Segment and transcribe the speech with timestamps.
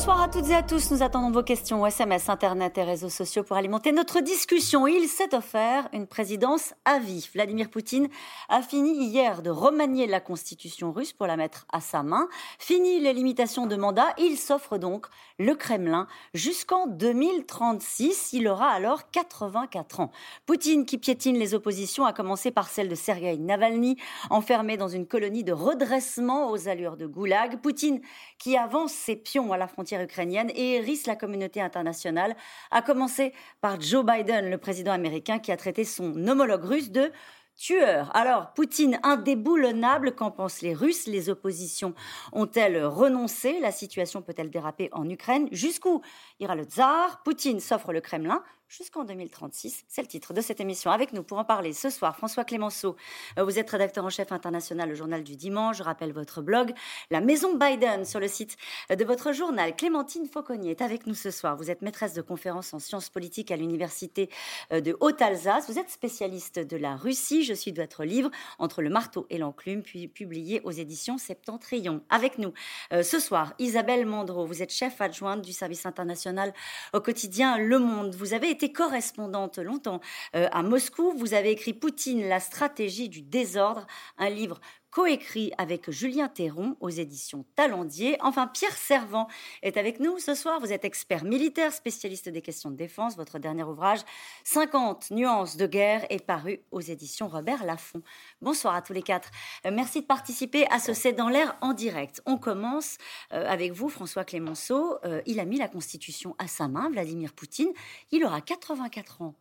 [0.00, 0.90] Bonsoir à toutes et à tous.
[0.92, 4.86] Nous attendons vos questions, SMS, Internet et réseaux sociaux pour alimenter notre discussion.
[4.86, 7.28] Il s'est offert une présidence à vie.
[7.34, 8.08] Vladimir Poutine
[8.48, 12.28] a fini hier de remanier la constitution russe pour la mettre à sa main.
[12.58, 14.14] Fini les limitations de mandat.
[14.16, 15.04] Il s'offre donc
[15.38, 18.32] le Kremlin jusqu'en 2036.
[18.32, 20.12] Il aura alors 84 ans.
[20.46, 23.98] Poutine, qui piétine les oppositions, a commencé par celle de Sergei Navalny,
[24.30, 27.60] enfermé dans une colonie de redressement aux allures de goulag.
[27.60, 28.00] Poutine,
[28.38, 32.36] qui avance ses pions à la frontière ukrainienne et hérisse la communauté internationale,
[32.70, 37.12] à commencer par Joe Biden, le président américain, qui a traité son homologue russe de
[37.56, 38.10] tueur.
[38.16, 41.06] Alors, Poutine indéboulonnable, qu'en pensent les Russes?
[41.06, 41.94] Les oppositions
[42.32, 43.60] ont-elles renoncé?
[43.60, 45.48] La situation peut-elle déraper en Ukraine?
[45.52, 46.00] Jusqu'où
[46.40, 47.22] ira le tsar?
[47.22, 49.84] Poutine s'offre le Kremlin jusqu'en 2036.
[49.88, 50.92] C'est le titre de cette émission.
[50.92, 52.96] Avec nous pour en parler ce soir, François Clémenceau.
[53.36, 55.78] Euh, vous êtes rédacteur en chef international au journal du dimanche.
[55.78, 56.72] Je rappelle votre blog,
[57.10, 58.56] La Maison Biden, sur le site
[58.88, 59.74] de votre journal.
[59.74, 61.56] Clémentine Fauconnier est avec nous ce soir.
[61.56, 64.30] Vous êtes maîtresse de conférences en sciences politiques à l'université
[64.72, 65.68] euh, de Haute-Alsace.
[65.68, 67.42] Vous êtes spécialiste de la Russie.
[67.42, 72.02] Je suis de votre livre Entre le marteau et l'enclume, puis publié aux éditions Septentrion.
[72.08, 72.52] Avec nous
[72.92, 74.46] euh, ce soir, Isabelle Mandreau.
[74.46, 76.52] Vous êtes chef adjointe du service international
[76.94, 78.14] au quotidien Le Monde.
[78.14, 80.00] Vous avez été correspondante longtemps
[80.36, 81.12] euh, à Moscou.
[81.16, 83.86] Vous avez écrit Poutine, la stratégie du désordre,
[84.18, 88.16] un livre coécrit avec Julien Théron aux éditions Talendier.
[88.20, 89.28] Enfin, Pierre Servant
[89.62, 90.60] est avec nous ce soir.
[90.60, 93.16] Vous êtes expert militaire, spécialiste des questions de défense.
[93.16, 94.00] Votre dernier ouvrage,
[94.44, 98.02] 50 nuances de guerre, est paru aux éditions Robert Laffont.
[98.40, 99.30] Bonsoir à tous les quatre.
[99.66, 102.20] Euh, merci de participer à ce C'est dans l'air en direct.
[102.26, 102.98] On commence
[103.32, 104.98] euh, avec vous, François Clémenceau.
[105.04, 107.70] Euh, il a mis la Constitution à sa main, Vladimir Poutine.
[108.10, 109.34] Il aura 84 ans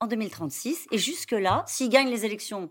[0.00, 0.88] en 2036.
[0.90, 2.70] Et jusque-là, s'il gagne les élections,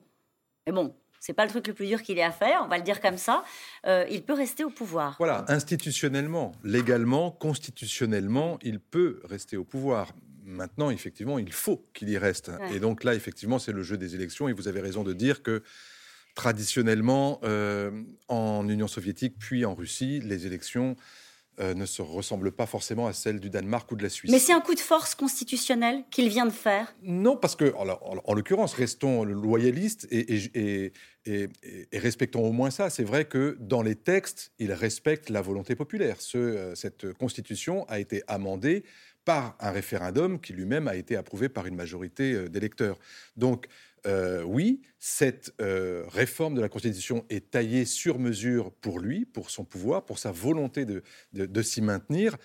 [0.68, 2.78] mais bon, c'est pas le truc le plus dur qu'il ait à faire, on va
[2.78, 3.44] le dire comme ça,
[3.86, 5.16] euh, il peut rester au pouvoir.
[5.18, 10.12] Voilà, institutionnellement, légalement, constitutionnellement, il peut rester au pouvoir.
[10.44, 12.52] Maintenant, effectivement, il faut qu'il y reste.
[12.72, 14.48] Et donc là, effectivement, c'est le jeu des élections.
[14.48, 15.64] Et vous avez raison de dire que
[16.36, 17.90] traditionnellement, euh,
[18.28, 20.96] en Union soviétique, puis en Russie, les élections
[21.60, 24.32] euh, ne se ressemble pas forcément à celle du Danemark ou de la Suisse.
[24.32, 26.96] Mais c'est un coup de force constitutionnel qu'il vient de faire?
[27.02, 30.92] Non, parce que, en, l'occurrence, restons loyalistes et,
[31.26, 32.90] et, respectons au moins ça.
[32.90, 36.18] C'est vrai que dans les textes, il respecte la volonté populaire.
[36.20, 38.84] Ce, euh, cette constitution a été amendée
[39.26, 42.98] par un référendum qui lui-même a été approuvé par une majorité euh, d'électeurs.
[43.36, 43.68] Donc,
[44.06, 49.50] euh, oui, cette euh, réforme de la Constitution est taillée sur mesure pour lui, pour
[49.50, 52.38] son pouvoir, pour sa volonté de, s'y maintenir.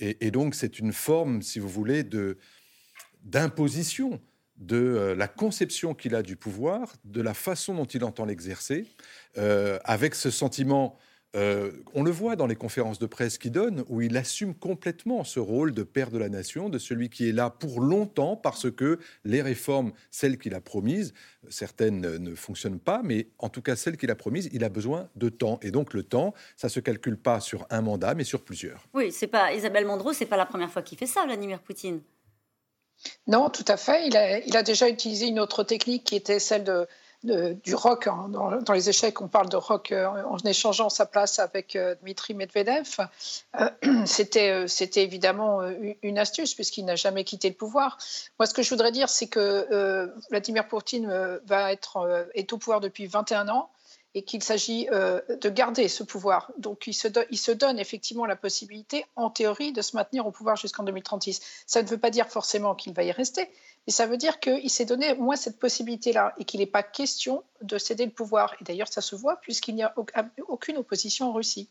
[0.00, 2.36] Et, donc, c'est une forme, si vous voulez, de,
[3.22, 4.20] d'imposition
[4.56, 8.86] de euh, la conception qu'il a du pouvoir, de la façon dont il entend l'exercer,
[9.36, 10.96] avec ce sentiment
[11.34, 15.24] euh, on le voit dans les conférences de presse qu'il donne, où il assume complètement
[15.24, 18.70] ce rôle de père de la nation, de celui qui est là pour longtemps, parce
[18.70, 21.12] que les réformes, celles qu'il a promises,
[21.48, 25.08] certaines ne fonctionnent pas, mais en tout cas celles qu'il a promises, il a besoin
[25.16, 25.58] de temps.
[25.62, 28.86] Et donc le temps, ça se calcule pas sur un mandat, mais sur plusieurs.
[28.94, 32.00] Oui, c'est pas Isabelle Mandreau, c'est pas la première fois qu'il fait ça, Vladimir Poutine.
[33.26, 34.06] Non, tout à fait.
[34.06, 36.86] il a déjà utilisé une autre technique qui était celle de
[37.24, 38.08] du rock.
[38.28, 42.34] Dans, les échecs, on parle de rock euh, en échangeant sa place avec euh, Dmitri
[42.34, 42.96] Medvedev.
[43.58, 43.70] Euh,
[44.06, 45.60] c'était, c'était évidemment
[46.02, 47.98] une astuce puisqu'il n'a jamais quitté le pouvoir.
[48.38, 52.80] Moi, ce que je voudrais dire, c'est que Vladimir Poutine va être, est au pouvoir
[52.80, 53.70] depuis 21 ans
[54.16, 56.52] et qu'il s'agit de garder ce pouvoir.
[56.58, 60.84] Donc il se, donne effectivement la possibilité, en théorie, de se maintenir au pouvoir jusqu'en
[60.84, 61.40] 2036.
[61.66, 63.48] Ça ne veut pas dire forcément qu'il va y rester,
[63.86, 66.82] et ça veut dire qu'il s'est donné au moins cette possibilité-là et qu'il n'est pas
[66.82, 68.54] question de céder le pouvoir.
[68.60, 69.94] Et d'ailleurs, ça se voit puisqu'il n'y a
[70.48, 71.68] aucune opposition en Russie.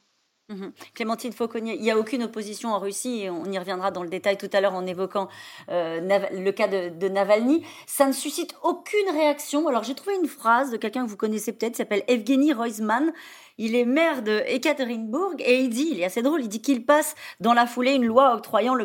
[0.54, 0.72] Mhm.
[0.94, 4.10] Clémentine Fauconnier, il n'y a aucune opposition en Russie, et on y reviendra dans le
[4.10, 5.28] détail tout à l'heure en évoquant
[5.70, 6.00] euh,
[6.32, 7.64] le cas de, Navalny.
[7.88, 9.68] Ça ne suscite aucune réaction.
[9.68, 13.12] Alors j'ai trouvé une phrase de quelqu'un que vous connaissez peut-être, s'appelle Evgeny Roizman.
[13.60, 16.86] Il est maire de Ekaterinbourg et il dit, il est assez drôle, il dit qu'il
[16.86, 18.76] passe dans la foulée une loi octroyant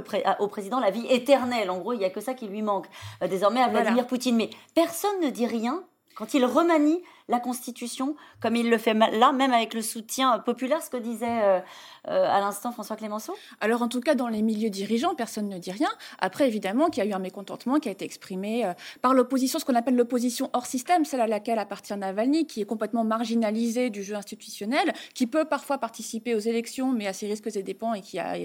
[0.41, 1.71] au président la vie éternelle.
[1.71, 2.87] En gros, il n'y a que ça qui lui manque
[3.23, 4.37] euh, désormais à Vladimir Poutine.
[4.37, 5.83] Mais personne ne dit rien
[6.17, 10.83] quand il remanie la Constitution, comme il le fait là, même avec le soutien populaire,
[10.83, 11.61] ce que disait euh,
[12.09, 15.59] euh, à l'instant François Clémenceau Alors en tout cas, dans les milieux dirigeants, personne ne
[15.59, 15.91] dit rien.
[16.21, 18.73] Après, évidemment, qu'il y a eu un mécontentement qui a été exprimé euh,
[19.03, 22.65] par l'opposition, ce qu'on appelle l'opposition hors système, celle à laquelle appartient Navalny, qui est
[22.65, 27.55] complètement marginalisée du jeu institutionnel, qui peut parfois participer aux élections, mais à ses risques
[27.55, 28.37] et dépens, et qui a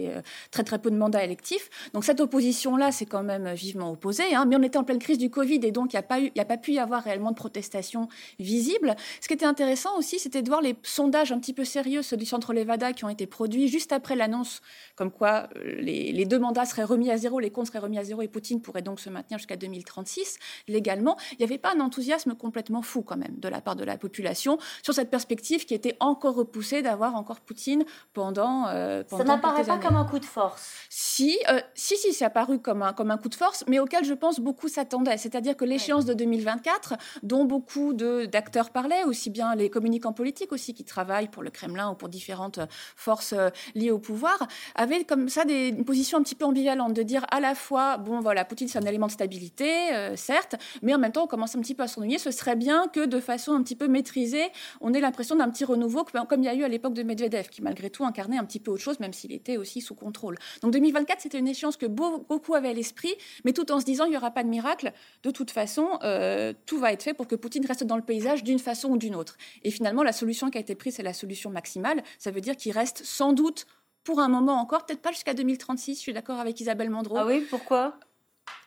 [0.51, 1.69] très très peu de mandats électifs.
[1.93, 4.35] Donc cette opposition-là, c'est quand même vivement opposé.
[4.35, 4.45] Hein.
[4.45, 6.57] mais on était en pleine crise du Covid, et donc il n'y a, a pas
[6.57, 8.09] pu y avoir réellement de protestation
[8.39, 8.95] visible visible.
[9.21, 12.17] Ce qui était intéressant aussi, c'était de voir les sondages un petit peu sérieux, ceux
[12.17, 14.61] du Centre Levada, qui ont été produits juste après l'annonce
[14.95, 18.03] comme quoi euh, les, deux mandats seraient remis à zéro, les comptes seraient remis à
[18.03, 20.37] zéro et Poutine pourrait donc se maintenir jusqu'à 2036
[20.67, 21.17] légalement.
[21.33, 23.97] Il n'y avait pas un enthousiasme complètement fou quand même de la part de la
[23.97, 27.83] population sur cette perspective qui était encore repoussée d'avoir encore Poutine
[28.13, 28.67] pendant.
[28.67, 30.71] Euh, ça n'apparaît pas comme un coup de force.
[30.89, 34.05] Si, euh, si, si, c'est apparu comme un, comme un coup de force, mais auquel
[34.05, 35.17] je pense beaucoup s'attendaient.
[35.17, 36.93] C'est-à-dire que l'échéance de 2024,
[37.23, 41.91] dont beaucoup d'acteurs parlaient, aussi bien les communicants politiques aussi qui travaillent pour le Kremlin
[41.91, 42.59] ou pour différentes
[42.95, 43.33] forces
[43.75, 47.25] liées au pouvoir, avait comme ça des, une position un petit peu ambivalente, de dire
[47.31, 50.99] à la fois, bon voilà, Poutine c'est un élément de stabilité, euh, certes, mais en
[50.99, 53.53] même temps on commence un petit peu à s'ennuyer, ce serait bien que de façon
[53.53, 54.49] un petit peu maîtrisée,
[54.81, 57.49] on ait l'impression d'un petit renouveau, comme il y a eu à l'époque de Medvedev,
[57.49, 60.37] qui malgré tout incarnait un petit peu autre chose, même s'il était aussi sous contrôle.
[60.61, 63.13] Donc 2024, c'était une échéance que beaucoup avaient à l'esprit,
[63.45, 64.91] mais tout en se disant, il n'y aura pas de miracle,
[65.23, 68.43] de toute façon, euh, tout va être fait pour que Poutine reste dans le paysage
[68.53, 69.37] d'une façon ou d'une autre.
[69.63, 72.55] Et finalement, la solution qui a été prise, c'est la solution maximale, ça veut dire
[72.55, 73.65] qu'il reste sans doute
[74.03, 77.17] pour un moment encore, peut-être pas jusqu'à 2036, je suis d'accord avec Isabelle Mandreau.
[77.17, 77.97] Ah oui, pourquoi?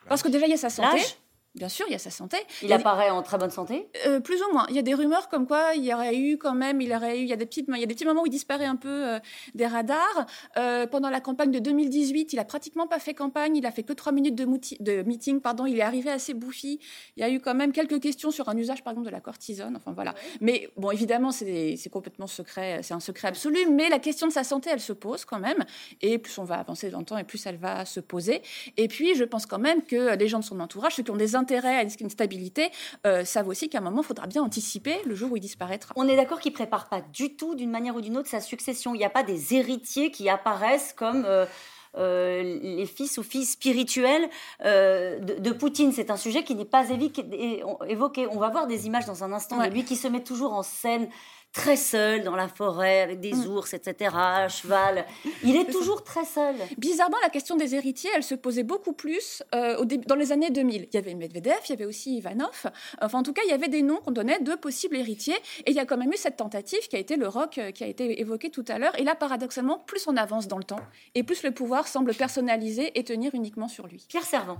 [0.09, 0.99] Parce que déjà, il y a sa santé.
[1.57, 2.37] Bien sûr, il y a sa santé.
[2.61, 3.89] Il, apparaît en très bonne santé?
[4.05, 4.67] Euh, Plus ou moins.
[4.69, 7.19] Il y a des rumeurs comme quoi il y aurait eu quand même, il aurait
[7.19, 8.65] eu, il y a des petites, il y a des petits moments où il disparaît
[8.65, 9.19] un peu euh,
[9.55, 10.27] des radars.
[10.57, 13.55] Euh, pendant la campagne de 2018, il a pratiquement pas fait campagne.
[13.55, 14.45] Il a fait que trois minutes de,
[14.79, 15.41] de, meeting.
[15.41, 16.79] Pardon, il est arrivé assez bouffi.
[17.15, 19.21] Il y a eu quand même quelques questions sur un usage, par exemple, de la
[19.21, 19.75] cortisone.
[19.75, 20.13] Enfin voilà.
[20.41, 22.81] Mais bon, évidemment, c'est complètement secret.
[22.83, 23.57] C'est un secret absolu.
[23.71, 25.65] Mais la question de sa santé, elle se pose quand même.
[26.01, 28.43] Et plus on va avancer dans le temps, et plus elle va se poser.
[28.77, 31.17] Et puis, je pense quand même que les gens de son entourage, ceux qui ont
[31.17, 32.71] des intérêt à une stabilité,
[33.05, 35.93] euh, savent aussi qu'à un moment, il faudra bien anticiper le jour où il disparaîtra.
[35.95, 38.41] On est d'accord qu'il ne prépare pas du tout, d'une manière ou d'une autre, sa
[38.41, 38.93] succession.
[38.93, 41.23] Il n'y a pas des héritiers qui apparaissent comme...
[41.25, 41.45] Euh,
[41.95, 44.29] euh, les fils ou filles spirituels
[44.63, 45.91] de, Poutine.
[45.91, 48.27] C'est un sujet qui n'est pas évoqué.
[48.27, 50.61] On va voir des images dans un instant de lui qui se met toujours en
[50.61, 51.09] scène
[51.51, 53.47] très seul dans la forêt avec des mm.
[53.47, 55.05] ours, etc., à cheval.
[55.43, 56.55] Il est toujours très seul.
[56.77, 60.49] Bizarrement, la question des héritiers, elle se posait beaucoup plus euh, au dans les années
[60.49, 60.87] 2000.
[60.91, 62.67] Il y avait Medvedev, il y avait aussi Ivanov.
[63.01, 65.37] Enfin, en tout cas, il y avait des noms qu'on donnait de possibles héritiers.
[65.65, 67.71] Et il y a quand même eu cette tentative qui a été le rock, euh,
[67.71, 68.97] qui a été évoqué tout à l'heure.
[68.99, 70.81] Et là, paradoxalement, plus on avance dans le temps,
[71.15, 74.05] et plus le pouvoir semble personnalisé et tenir uniquement sur lui.
[74.07, 74.57] Pierre Servant.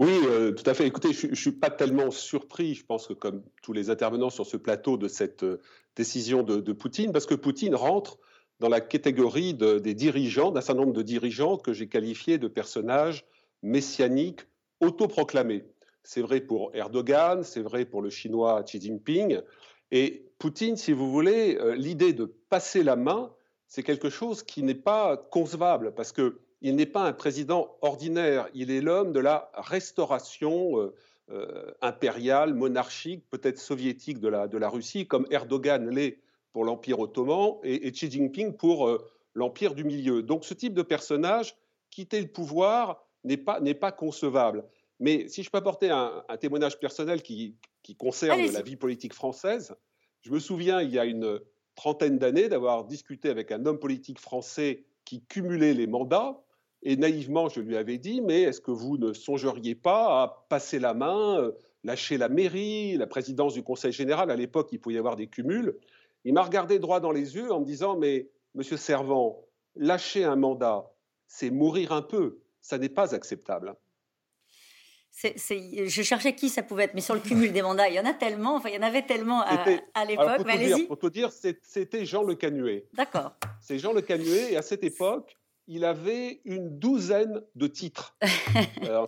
[0.00, 0.86] Oui, euh, tout à fait.
[0.86, 4.46] Écoutez, je ne suis pas tellement surpris, je pense que comme tous les intervenants sur
[4.46, 5.60] ce plateau, de cette euh,
[5.94, 8.18] décision de, Poutine, parce que Poutine rentre
[8.60, 13.26] dans la catégorie des dirigeants, d'un certain nombre de dirigeants que j'ai qualifiés de personnages
[13.62, 14.40] messianiques
[14.80, 15.64] autoproclamés.
[16.02, 19.40] C'est vrai pour Erdogan, c'est vrai pour le chinois Xi Jinping.
[19.90, 23.34] Et Poutine, si vous voulez, euh, l'idée de passer la main,
[23.66, 28.48] c'est quelque chose qui n'est pas concevable, parce que il n'est pas un président ordinaire,
[28.54, 30.94] il est l'homme de la restauration euh,
[31.30, 36.18] euh, impériale, monarchique, peut-être soviétique de la, de la Russie, comme Erdogan l'est
[36.52, 38.98] pour l'Empire ottoman et, Xi Jinping pour euh,
[39.34, 40.22] l'Empire du Milieu.
[40.22, 41.56] Donc ce type de personnage,
[41.90, 44.64] quitter le pouvoir, n'est pas, n'est pas concevable.
[44.98, 49.74] Mais si je peux apporter un, témoignage personnel qui, qui concerne la vie politique française,
[50.22, 51.40] je me souviens, il y a une
[51.74, 56.42] trentaine d'années, d'avoir discuté avec un homme politique français qui cumulait les mandats
[56.82, 60.78] et naïvement, je lui avais dit, mais est-ce que vous ne songeriez pas à passer
[60.78, 61.52] la main, euh,
[61.84, 64.30] lâcher la mairie, la présidence du Conseil général?
[64.30, 65.76] À l'époque, il pouvait y avoir des cumuls.
[66.24, 69.44] Il m'a regardé droit dans les yeux en me disant, mais monsieur Servant,
[69.76, 70.90] lâcher un mandat,
[71.26, 72.38] c'est mourir un peu.
[72.62, 73.74] Ça n'est pas acceptable.
[75.22, 78.06] je cherchais qui ça pouvait être, mais sur le cumul des mandats, il y en
[78.06, 80.46] a tellement, enfin il y en avait tellement à, l'époque.
[80.88, 82.86] Pour, tout dire, c'était Jean Le Canuet.
[82.94, 83.32] D'accord.
[83.60, 85.39] C'est Jean Le Canuet, et à cette époque,
[85.70, 88.16] il avait une douzaine de titres.
[88.82, 89.06] euh,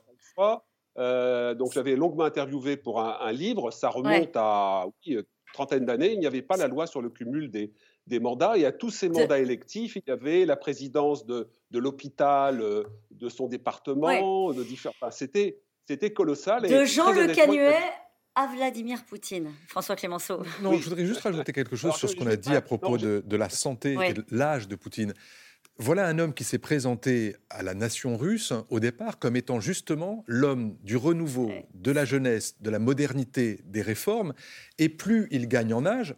[0.97, 6.12] euh, donc j'avais longuement interviewé pour un, livre, ça remonte à oui, une trentaine d'années,
[6.12, 7.73] il n'y avait pas la loi sur le cumul des,
[8.07, 11.78] des mandats, et à tous ces mandats électifs, il y avait la présidence de, de
[11.81, 14.95] l'hôpital, euh, de son département, de différents...
[15.11, 16.62] c'était, c'était colossal.
[16.62, 17.76] De Jean Le Canuet
[18.35, 20.42] à Vladimir Poutine, François Clémenceau.
[20.62, 23.23] Non, je voudrais juste rajouter quelque chose sur ce qu'on a dit à propos de,
[23.26, 25.12] de, la santé et de l'âge de Poutine.
[25.84, 30.22] Voilà un homme qui s'est présenté à la nation russe au départ comme étant justement
[30.28, 34.32] l'homme du renouveau, de la jeunesse, de la modernité, des réformes.
[34.78, 36.14] Et plus il gagne en âge,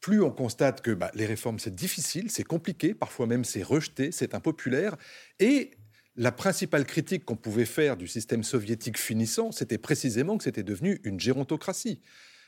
[0.00, 4.12] plus on constate que bah, les réformes, c'est difficile, c'est compliqué, parfois même c'est rejeté,
[4.12, 4.96] c'est impopulaire.
[5.40, 5.72] Et
[6.14, 11.00] la principale critique qu'on pouvait faire du système soviétique finissant, c'était précisément que c'était devenu
[11.02, 12.02] une gérontocratie.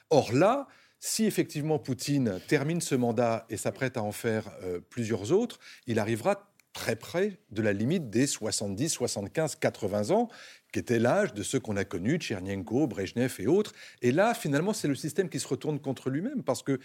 [0.09, 0.69] Or là,
[1.01, 5.59] si effectivement Poutine termine ce mandat et s'apprête à en faire euh, plusieurs autres,
[5.89, 10.29] il arrivera très près de la limite des 70, 75, 80 ans,
[10.73, 13.73] qui était l'âge de ceux qu'on a connus, Tchernyenko, Brejnev et autres.
[14.03, 16.79] Et là, finalement, c'est le système qui se retourne contre lui-même, parce que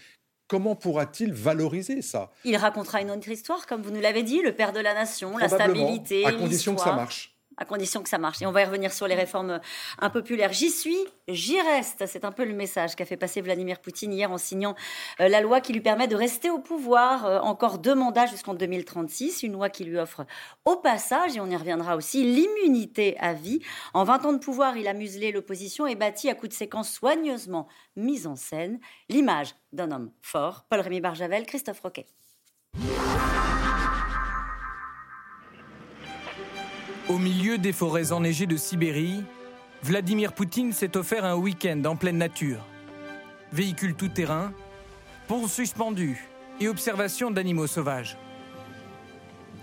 [0.48, 2.30] comment pourra-t-il valoriser ça?
[2.44, 5.38] Il racontera une autre histoire, comme vous nous l'avez dit, le père de la nation,
[5.38, 6.24] la stabilité.
[6.24, 8.42] À condition que ça marche à condition que ça marche.
[8.42, 9.60] Et on va y revenir sur les réformes
[9.98, 10.52] impopulaires.
[10.52, 10.98] J'y suis,
[11.28, 12.04] j'y reste.
[12.06, 14.74] C'est un peu le message qu'a fait passer Vladimir Poutine hier en signant
[15.20, 18.54] euh, la loi qui lui permet de rester au pouvoir euh, encore deux mandats jusqu'en
[18.54, 19.42] 2036.
[19.42, 20.26] Une loi qui lui offre
[20.64, 23.60] au passage, et on y reviendra aussi, l'immunité à vie.
[23.94, 26.92] En 20 ans de pouvoir, il a muselé l'opposition et bâti à coups de séquences
[26.92, 30.66] soigneusement mises en scène l'image d'un homme fort.
[30.68, 32.06] Paul-Rémy Barjavel, Christophe Roquet.
[37.08, 39.22] Au milieu des forêts enneigées de Sibérie,
[39.84, 42.66] Vladimir Poutine s'est offert un week-end en pleine nature.
[43.52, 44.52] Véhicule tout-terrain,
[45.28, 46.26] ponts suspendus
[46.60, 48.16] et observation d'animaux sauvages.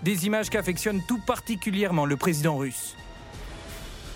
[0.02, 2.96] Des images qu'affectionne tout particulièrement le président russe.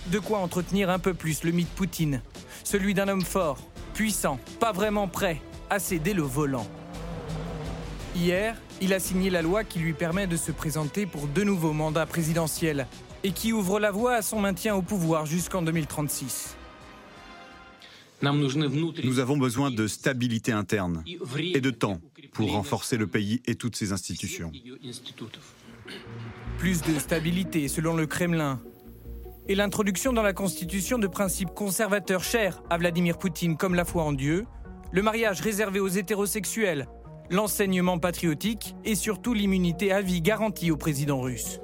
[0.07, 2.23] De quoi entretenir un peu plus le mythe Poutine,
[2.65, 3.59] celui d'un homme fort,
[3.93, 6.67] puissant, pas vraiment prêt à céder le volant.
[8.17, 11.75] Hier, il a signé la loi qui lui permet de se présenter pour deux nouveaux
[11.75, 12.87] mandats présidentiels
[13.25, 16.57] et qui ouvre la voie à son maintien au pouvoir jusqu'en 2036.
[18.23, 21.05] Nous avons besoin de stabilité interne
[21.39, 22.01] et de temps
[22.33, 24.51] pour renforcer le pays et toutes ses institutions.
[26.59, 28.61] Plus de stabilité selon le Kremlin.
[29.47, 34.03] Et l'introduction dans la Constitution de principes conservateurs chers à Vladimir Poutine comme la foi
[34.03, 34.45] en Dieu,
[34.93, 36.87] le mariage réservé aux hétérosexuels,
[37.31, 41.61] l'enseignement patriotique et surtout l'immunité à vie garantie au président russe.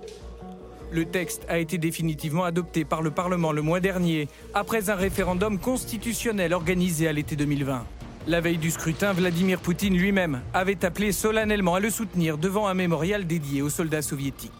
[0.94, 5.58] Le texte a été définitivement adopté par le Parlement le mois dernier, après un référendum
[5.58, 7.84] constitutionnel organisé à l'été 2020.
[8.28, 12.74] La veille du scrutin, Vladimir Poutine lui-même avait appelé solennellement à le soutenir devant un
[12.74, 14.52] mémorial dédié aux soldats soviétiques.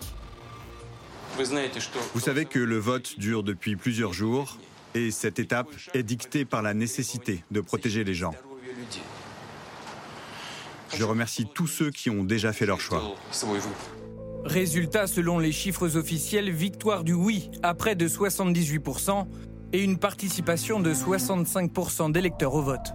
[2.15, 4.59] Vous savez que le vote dure depuis plusieurs jours
[4.97, 8.35] et cette étape est dictée par la nécessité de protéger les gens.
[10.97, 13.15] Je remercie tous ceux qui ont déjà fait leur choix.
[14.45, 19.27] Résultat, selon les chiffres officiels, victoire du oui à près de 78%
[19.73, 22.93] et une participation de 65% d'électeurs au vote.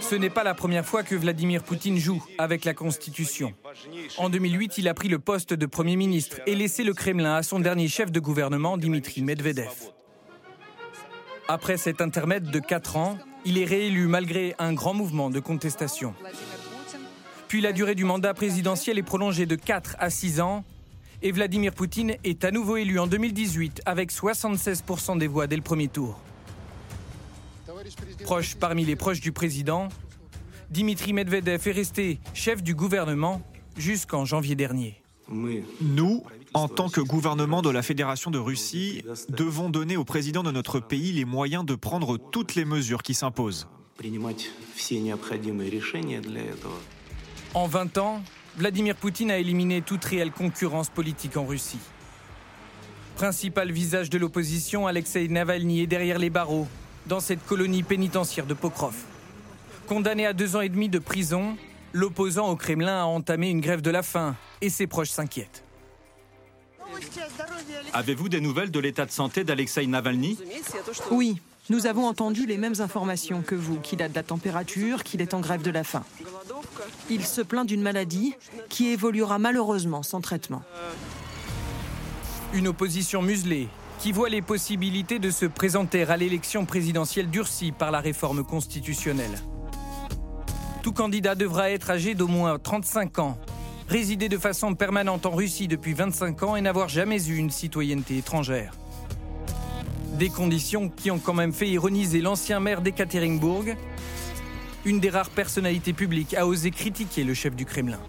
[0.00, 3.52] Ce n'est pas la première fois que Vladimir Poutine joue avec la Constitution.
[4.16, 7.42] En 2008, il a pris le poste de Premier ministre et laissé le Kremlin à
[7.42, 9.90] son dernier chef de gouvernement, Dimitri Medvedev.
[11.48, 16.14] Après cet intermède de 4 ans, il est réélu malgré un grand mouvement de contestation.
[17.48, 20.64] Puis la durée du mandat présidentiel est prolongée de 4 à 6 ans.
[21.22, 25.62] Et Vladimir Poutine est à nouveau élu en 2018 avec 76% des voix dès le
[25.62, 26.20] premier tour.
[28.24, 29.88] Proche parmi les proches du président,
[30.70, 33.40] Dimitri Medvedev est resté chef du gouvernement
[33.78, 35.02] jusqu'en janvier dernier.
[35.30, 36.24] Nous,
[36.54, 40.80] en tant que gouvernement de la Fédération de Russie, devons donner au président de notre
[40.80, 43.68] pays les moyens de prendre toutes les mesures qui s'imposent.
[47.54, 48.22] En 20 ans,
[48.56, 51.78] Vladimir Poutine a éliminé toute réelle concurrence politique en Russie.
[53.16, 56.68] Principal visage de l'opposition, Alexei Navalny est derrière les barreaux,
[57.06, 58.94] dans cette colonie pénitentiaire de Pokrov.
[59.86, 61.56] Condamné à deux ans et demi de prison,
[61.94, 65.64] l'opposant au Kremlin a entamé une grève de la faim et ses proches s'inquiètent.
[67.94, 70.38] Avez-vous des nouvelles de l'état de santé d'Alexei Navalny?
[71.10, 71.40] Oui,
[71.70, 75.34] nous avons entendu les mêmes informations que vous, qu'il a de la température, qu'il est
[75.34, 76.04] en grève de la faim.
[77.10, 78.34] Il se plaint d'une maladie
[78.68, 80.62] qui évoluera malheureusement sans traitement.
[82.54, 87.90] Une opposition muselée qui voit les possibilités de se présenter à l'élection présidentielle durcie par
[87.90, 89.42] la réforme constitutionnelle.
[90.82, 93.38] Tout candidat devra être âgé d'au moins 35 ans,
[93.88, 98.18] résider de façon permanente en Russie depuis 25 ans et n'avoir jamais eu une citoyenneté
[98.18, 98.72] étrangère.
[100.18, 103.64] Des conditions qui ont quand même fait ironiser l'ancien maire d'Ekaterinbourg,
[104.84, 108.00] une des rares personnalités publiques à oser critiquer le chef du Kremlin.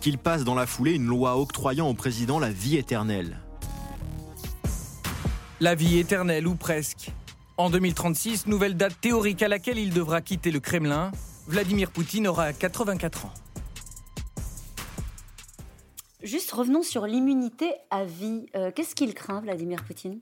[0.00, 3.38] Qu'il passe dans la foulée une loi octroyant au président la vie éternelle.
[5.60, 7.10] La vie éternelle ou presque.
[7.56, 11.12] En 2036, nouvelle date théorique à laquelle il devra quitter le Kremlin,
[11.46, 13.32] Vladimir Poutine aura 84 ans.
[16.22, 18.46] Juste revenons sur l'immunité à vie.
[18.56, 20.20] Euh, qu'est-ce qu'il craint, Vladimir Poutine?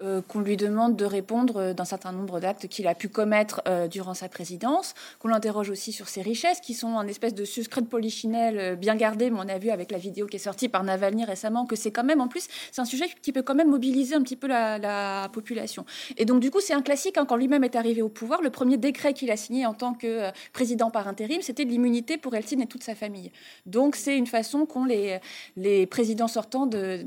[0.00, 3.62] Euh, qu'on lui demande de répondre euh, d'un certain nombre d'actes qu'il a pu commettre
[3.66, 7.44] euh, durant sa présidence, qu'on l'interroge aussi sur ses richesses, qui sont un espèce de
[7.44, 10.68] secret de polichinelle bien gardé, mais on a vu avec la vidéo qui est sortie
[10.68, 13.56] par Navalny récemment que c'est quand même, en plus, c'est un sujet qui peut quand
[13.56, 15.84] même mobiliser un petit peu la, population.
[16.16, 18.50] Et donc, du coup, c'est un classique, hein, quand lui-même est arrivé au pouvoir, le
[18.50, 22.60] premier décret qu'il a signé en tant que président par intérim, c'était l'immunité pour Eltsine
[22.60, 23.32] et toute sa famille.
[23.66, 27.04] Donc, c'est une façon qu'ont les, présidents sortants de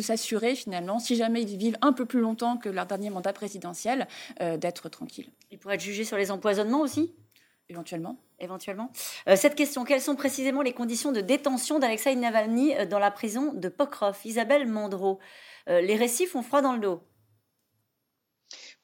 [0.00, 4.06] s'assurer, finalement, si jamais ils vivent un peu plus longtemps que leur dernier mandat présidentiel,
[4.40, 5.30] euh, d'être tranquille.
[5.50, 7.14] Il pourrait être jugé sur les empoisonnements aussi?
[7.68, 8.16] Éventuellement.
[8.38, 8.92] Éventuellement.
[9.28, 13.10] Euh, cette question, quelles sont précisément les conditions de détention d'Alexei Navalny euh, dans la
[13.10, 15.18] prison de Pokrov Isabelle Mandreau,
[15.68, 17.00] les récits font froid dans le dos.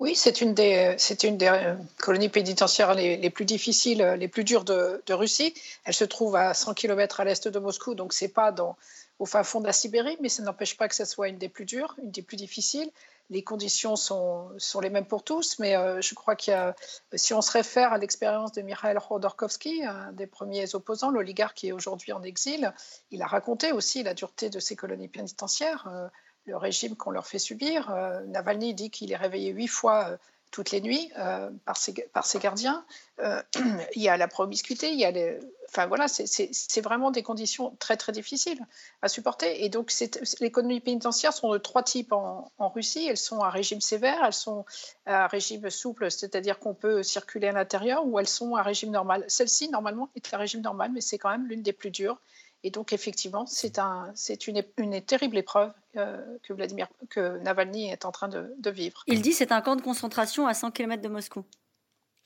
[0.00, 4.64] Oui, c'est une des, c'est une des colonies pénitentiaires les, plus difficiles, les plus dures
[4.64, 5.54] de, de, Russie.
[5.84, 8.76] Elle se trouve à 100 km à l'est de Moscou, donc c'est pas dans,
[9.22, 11.48] au fin fond de la Sibérie, mais ça n'empêche pas que ce soit une des
[11.48, 12.90] plus dures, une des plus difficiles
[13.32, 14.50] les conditions sont,
[14.82, 16.76] les mêmes pour tous, mais euh, je crois qu'il y a,
[17.14, 21.68] si on se réfère à l'expérience de Mikhail Khodorkovsky, un des premiers opposants, l'oligarque qui
[21.68, 22.74] est aujourd'hui en exil,
[23.10, 26.08] il a raconté aussi la dureté de ces colonies pénitentiaires, euh,
[26.44, 27.90] le régime qu'on leur fait subir.
[27.90, 30.18] Euh, Navalny dit qu'il est réveillé huit fois
[30.52, 32.84] toutes les nuits euh, par, ses, gardiens.
[33.18, 33.42] Euh,
[33.96, 37.74] il y a la promiscuité, il y a les, enfin voilà, c'est vraiment des conditions
[37.80, 38.60] très très difficiles
[39.00, 39.64] à supporter.
[39.64, 39.92] Et donc
[40.40, 43.06] l'économie pénitentiaire sont de trois types en, en, Russie.
[43.08, 44.64] Elles sont à régime sévère, elles sont
[45.06, 49.24] à régime souple, c'est-à-dire qu'on peut circuler à l'intérieur, ou elles sont à régime normal.
[49.28, 52.18] Celle-ci normalement est à régime normal, mais c'est quand même l'une des plus dures.
[52.64, 54.14] Et donc, effectivement, c'est un,
[54.46, 59.02] une, une, terrible épreuve euh, que, Vladimir, que Navalny est en train de, vivre.
[59.08, 61.44] Il dit c'est un camp de concentration à 100 km de Moscou,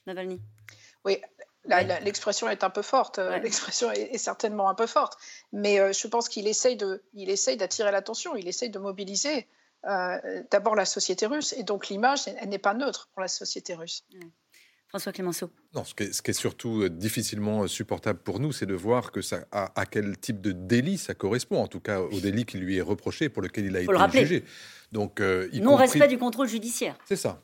[0.06, 0.40] Navalny.
[1.04, 1.22] Oui,
[1.64, 3.18] l'expression est un peu forte.
[3.18, 5.18] Euh, l'expression est, certainement un peu forte.
[5.52, 9.46] Mais euh, je pense qu'il essaye, de, il essaye d'attirer l'attention, il essaye de mobiliser
[10.50, 11.54] d'abord la société russe.
[11.56, 14.04] Et donc, l'image, elle, n'est pas neutre pour la société russe.
[14.96, 15.50] François Clémenceau.
[15.74, 19.20] Non, ce qui, est, surtout euh, difficilement euh, supportable pour nous, c'est de voir que
[19.20, 22.78] ça, à, quel type de délit ça correspond, en tout cas au délit qui lui
[22.78, 24.42] est reproché, pour lequel il a été jugé.
[24.92, 26.96] Donc, euh, non-respect du contrôle judiciaire.
[27.04, 27.42] C'est ça.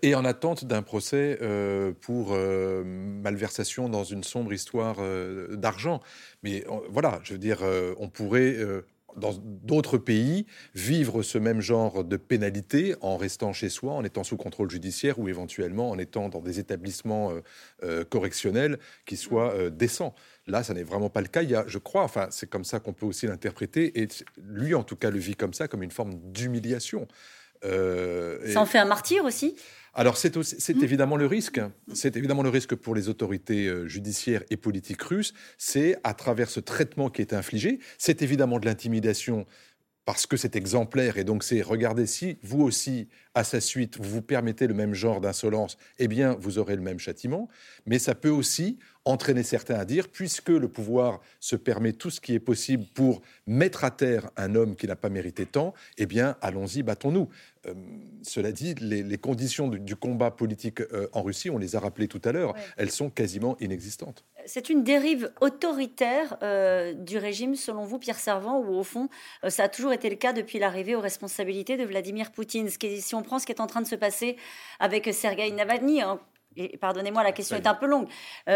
[0.00, 1.38] et en attente d'un procès
[2.00, 4.96] pour malversation dans une sombre histoire
[5.50, 6.00] d'argent.
[6.42, 7.58] Mais voilà, je veux dire,
[7.98, 8.56] on pourrait
[9.16, 14.24] dans d'autres pays, vivre ce même genre de pénalité en restant chez soi, en étant
[14.24, 17.40] sous contrôle judiciaire ou éventuellement en étant dans des établissements euh,
[17.82, 20.14] euh, correctionnels qui soient euh, décents.
[20.46, 21.42] Là, ça n'est vraiment pas le cas.
[21.42, 24.00] Il y a, je crois, enfin, c'est comme ça qu'on peut aussi l'interpréter.
[24.00, 24.08] Et
[24.42, 27.06] lui, en tout cas, le vit comme ça, comme une forme d'humiliation.
[27.62, 29.56] ça en fait un martyr aussi?
[29.94, 30.82] Alors c'est mmh.
[30.82, 31.60] évidemment le risque.
[31.92, 35.34] C'est évidemment le risque pour les autorités euh, judiciaires et politiques russes.
[35.56, 37.80] C'est à travers ce traitement qui est infligé.
[37.98, 39.46] C'est évidemment de l'intimidation
[40.04, 44.08] parce que c'est exemplaire et donc c'est regardez si vous aussi à sa suite vous
[44.08, 47.48] vous permettez le même genre d'insolence, eh bien vous aurez le même châtiment.
[47.84, 52.20] Mais ça peut aussi entraîner certains à dire, puisque le pouvoir se permet tout ce
[52.20, 56.06] qui est possible pour mettre à terre un homme qui n'a pas mérité tant, eh
[56.06, 57.28] bien allons-y, battons-nous.
[57.68, 57.74] Euh,
[58.22, 62.20] cela dit, les, conditions du, combat politique euh, en Russie, on les a rappelées tout
[62.24, 64.24] à l'heure, elles sont quasiment inexistantes.
[64.44, 69.08] C'est une dérive autoritaire euh, du régime, selon vous, Pierre Servant, ou au fond,
[69.48, 72.68] ça a toujours été le cas depuis l'arrivée aux responsabilités de Vladimir Poutine.
[72.68, 74.36] Ce qui si on prend ce qui est en train de se passer
[74.80, 76.18] avec Sergei Navalny, hein,
[76.56, 78.08] et pardonnez-moi, la question est un peu longue,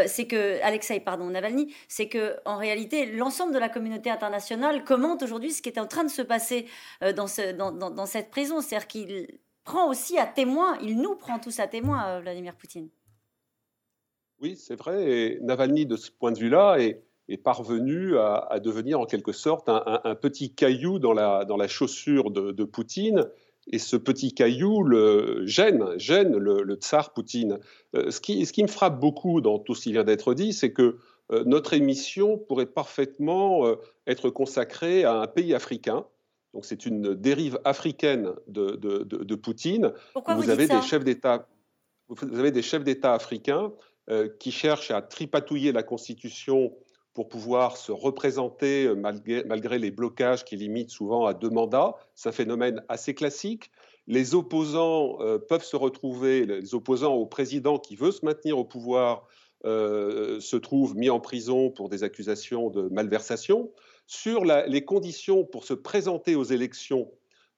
[0.07, 5.23] c'est que Alexei, pardon, Navalny, c'est que en réalité, l'ensemble de la communauté internationale commente
[5.23, 6.67] aujourd'hui ce qui est en train de se passer
[7.15, 11.39] dans, ce, dans, dans, cette prison, c'est-à-dire qu'il prend aussi à témoin, il nous prend
[11.39, 12.89] tous à témoin, Vladimir Poutine.
[14.43, 15.05] Oui, c'est vrai.
[15.09, 19.69] Et Navalny, de ce point de vue-là, est, est, parvenu à, devenir en quelque sorte
[19.69, 23.29] un, petit caillou dans la, dans la chaussure de, de Poutine
[23.69, 27.59] et ce petit caillou le gêne, gêne le, tsar Poutine.
[27.95, 30.53] Euh, ce, qui, ce, qui, me frappe beaucoup dans tout ce qui vient d'être dit,
[30.53, 30.99] c'est que
[31.31, 36.07] euh, notre émission pourrait parfaitement euh, être consacrée à un pays africain.
[36.55, 39.93] Donc c'est une dérive africaine de, de, Poutine.
[40.13, 41.49] Pourquoi vous, avez des chefs d'État,
[42.09, 43.73] vous avez des chefs d'État africains
[44.39, 46.75] qui cherchent à tripatouiller la Constitution
[47.15, 51.97] pour pouvoir se représenter euh, malgré, les blocages qui limitent souvent à deux mandats.
[52.15, 53.71] C'est un phénomène assez classique.
[54.07, 58.65] Les opposants euh, peuvent se retrouver, les opposants au président qui veut se maintenir au
[58.65, 59.27] pouvoir
[59.65, 63.71] euh, se trouvent mis en prison pour des accusations de malversation.
[64.07, 67.11] Sur les conditions pour se présenter aux élections,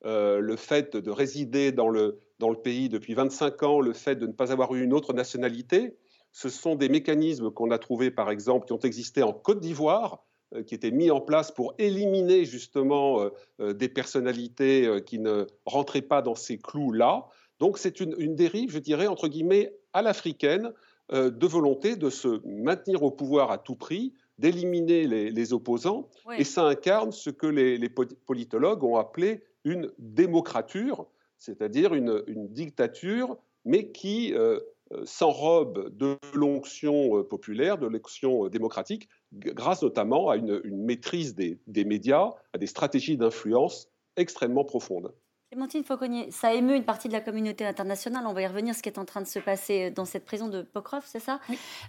[0.04, 4.26] le fait de résider dans le, dans le pays depuis 25 ans, le fait de
[4.26, 5.96] ne pas avoir eu une autre nationalité,
[6.34, 10.24] ce sont des mécanismes qu'on a trouvés, par exemple, qui ont existé en Côte d'Ivoire,
[10.66, 16.34] qui étaient mis en place pour éliminer justement des personnalités qui ne rentraient pas dans
[16.34, 17.26] ces clous-là.
[17.60, 20.72] Donc c'est une, une, dérive, je dirais, entre guillemets, à l'africaine,
[21.12, 26.64] de volonté de se maintenir au pouvoir à tout prix, d'éliminer les, opposants, et ça
[26.64, 31.06] incarne ce que les, politologues ont appelé une démocrature,
[31.38, 34.60] c'est-à-dire une, dictature, mais qui euh, euh,
[35.04, 42.30] s'enrobe de l'onction euh, populaire, de l'onction démocratique, grâce notamment à une, maîtrise des, médias,
[42.52, 45.12] à des stratégies d'influence extrêmement profondes.
[45.50, 48.24] Clémentine Fauconnier, ça émeut une partie de la communauté internationale.
[48.26, 50.48] On va y revenir, ce qui est en train de se passer dans cette prison
[50.48, 51.38] de Pokrov, c'est ça?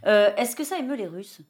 [0.04, 1.42] Est-ce que ça émeut les Russes?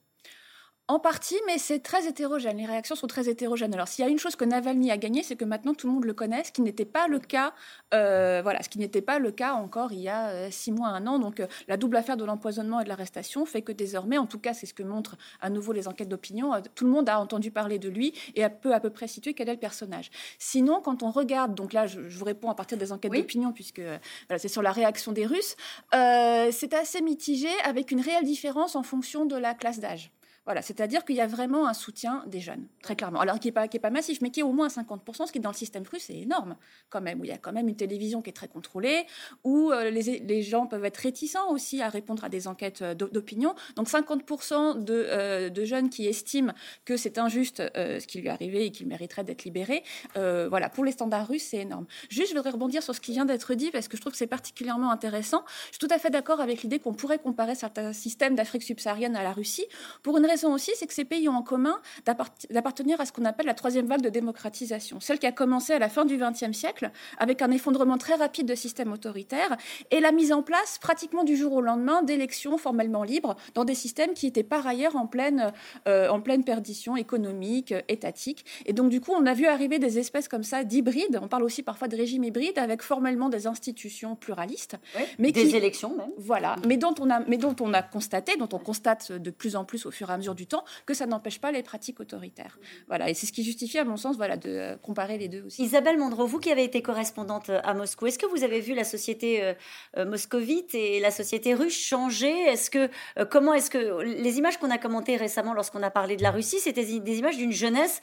[0.88, 2.58] En partie, mais c'est très hétérogène.
[2.58, 3.74] Les réactions sont très hétérogènes.
[3.74, 5.94] Alors, s'il y a une chose que Navalny a gagné, c'est que maintenant tout le
[5.94, 7.54] monde le connaît, ce qui n'était pas le cas,
[7.96, 10.90] euh, voilà, ce qui n'était pas le cas encore il y a euh, six mois,
[10.90, 11.18] un an.
[11.18, 14.38] Donc, euh, la double affaire de l'empoisonnement et de l'arrestation fait que désormais, en tout
[14.38, 17.50] cas, c'est ce que montrent à nouveau les enquêtes d'opinion, tout le monde a entendu
[17.50, 20.12] parler de lui et peut à peu près situer quel est le personnage.
[20.38, 23.80] Sinon, quand on regarde, donc là, je, vous réponds à partir des enquêtes d'opinion puisque
[23.80, 25.56] voilà, c'est sur la réaction des Russes,
[25.92, 30.12] c'est assez mitigé avec une réelle différence en fonction de la classe d'âge.
[30.46, 33.20] Voilà, c'est-à-dire qu'il y a vraiment un soutien des jeunes, très clairement.
[33.20, 35.50] Alors, qui n'est pas, pas massif, mais qui est au moins 50%, ce qui, dans
[35.50, 36.56] le système russe, est énorme,
[36.92, 39.08] quand même, où il y a quand même une télévision qui est très contrôlée,
[39.44, 43.56] où euh, les, gens peuvent être réticents aussi à répondre à des enquêtes euh, d'opinion.
[43.76, 46.54] Donc, 50% de, euh, de, jeunes qui estiment
[46.86, 49.84] que c'est injuste ce qui lui est arrivé et qu'il mériterait d'être libéré.
[50.14, 51.88] voilà, pour les standards russes, c'est énorme.
[52.10, 54.18] Juste, je voudrais rebondir sur ce qui vient d'être dit, parce que je trouve que
[54.18, 55.44] c'est particulièrement intéressant.
[55.72, 59.16] Je suis tout à fait d'accord avec l'idée qu'on pourrait comparer certains systèmes d'Afrique subsaharienne
[59.16, 59.66] à la Russie,
[60.04, 63.14] pour une raison raison aussi, c'est que ces pays ont en commun d'appartenir à ce
[63.14, 66.18] qu'on appelle la troisième vague de démocratisation, celle qui a commencé à la fin du
[66.18, 69.56] XXe siècle avec un effondrement très rapide de systèmes autoritaires
[69.92, 73.76] et la mise en place pratiquement du jour au lendemain d'élections formellement libres dans des
[73.76, 75.54] systèmes qui étaient par ailleurs en pleine,
[75.88, 78.46] euh, en pleine perdition économique, étatique.
[78.66, 81.18] Et donc du coup, on a vu arriver des espèces comme ça d'hybrides.
[81.22, 84.76] On parle aussi parfois de régimes hybrides avec formellement des institutions pluralistes,
[85.18, 86.12] mais des élections même.
[86.18, 89.56] Voilà, mais dont on a, mais dont on a constaté, dont on constate de plus
[89.56, 92.00] en plus au fur et à mesure du temps, que ça n'empêche pas les pratiques
[92.00, 92.58] autoritaires.
[92.88, 95.44] Voilà, et c'est ce qui justifie, à mon sens, voilà, de euh, comparer les deux
[95.44, 95.64] aussi.
[95.64, 98.74] Isabelle Mondreau, vous qui avez été correspondante euh, à Moscou, est-ce que vous avez vu
[98.74, 99.56] la société
[99.98, 102.32] euh, moscovite et la société russe changer?
[102.32, 102.90] Est-ce que
[103.30, 106.60] comment est-ce que les images qu'on a commentées récemment lorsqu'on a parlé de la Russie,
[106.60, 108.02] c'était des images d'une jeunesse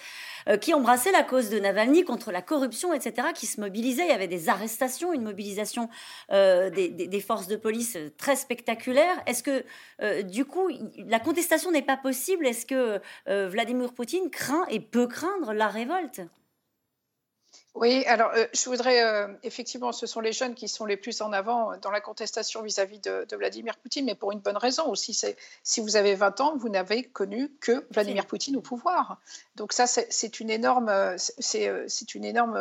[0.61, 4.05] qui embrassait la cause de Navalny contre la corruption, etc., qui se mobilisait.
[4.05, 5.89] Il y avait des arrestations, une mobilisation
[6.31, 9.23] des, des, forces de police très spectaculaire.
[9.27, 9.65] Est-ce que
[10.23, 12.47] du coup la contestation n'est pas possible?
[12.47, 16.21] Est-ce que euh, Vladimir Poutine craint et peut craindre la révolte?
[17.75, 21.23] Oui, alors euh, je voudrais, euh, effectivement, ce sont les jeunes qui sont les plus
[21.23, 25.15] en avant dans la contestation vis-à-vis de, Vladimir Poutine, mais pour une bonne raison aussi.
[25.15, 29.19] C'est si vous avez 20 ans, vous n'avez connu que Vladimir Poutine au pouvoir.
[29.57, 32.59] Donc ça, c'est une énorme, c'est une énorme,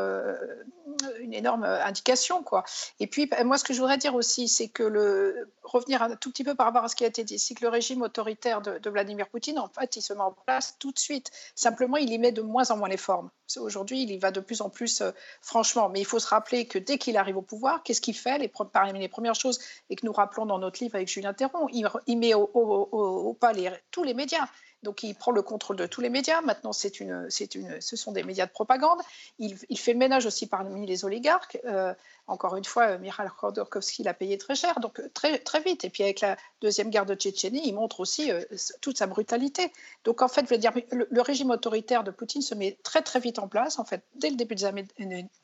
[1.20, 2.64] une énorme indication, quoi.
[3.02, 6.32] Et puis, moi, ce que je voudrais dire aussi, c'est que le revenir un tout
[6.32, 8.62] petit peu par rapport à ce qui a été dit, c'est que le régime autoritaire
[8.62, 11.32] de, de Vladimir Poutine, en fait, il se met en place tout de suite.
[11.56, 13.30] Simplement, il y met de moins en moins les formes.
[13.58, 15.12] Aujourd'hui, il y va de plus en plus euh,
[15.42, 15.90] franchement.
[15.90, 18.52] Mais il faut se rappeler que dès qu'il arrive au pouvoir, qu'est-ce qu'il fait les,
[18.72, 19.60] Parmi les premières choses,
[19.90, 23.54] et que nous rappelons dans notre livre avec Julien Théron, il, met au, pas
[23.92, 24.48] tous les médias.
[24.84, 26.42] Donc il prend le contrôle de tous les médias.
[26.42, 29.00] Maintenant, c'est une, une, ce sont des médias de propagande.
[29.38, 31.60] Il, fait le ménage aussi parmi les oligarques.
[31.66, 31.94] Euh,
[32.28, 35.84] encore une fois, Mikhail Khodorkovsky l'a payé très cher, donc euh, très, très vite.
[35.84, 38.42] Et puis avec la deuxième guerre de Tchétchénie, il montre aussi euh,
[38.80, 39.72] toute sa brutalité.
[40.04, 43.80] Donc en fait, le, régime autoritaire de Poutine se met très très vite en place,
[43.80, 44.88] en fait, dès le début des années,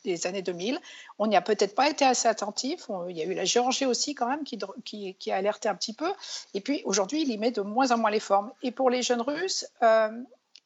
[0.05, 0.79] des années 2000.
[1.19, 2.89] On n'y a peut-être pas été assez attentif.
[3.09, 5.93] il y a eu la Géorgie aussi quand même qui, qui, a alerté un petit
[5.93, 6.11] peu.
[6.53, 8.51] Et puis aujourd'hui, il y met de moins en moins les formes.
[8.63, 10.09] Et pour les jeunes Russes, euh,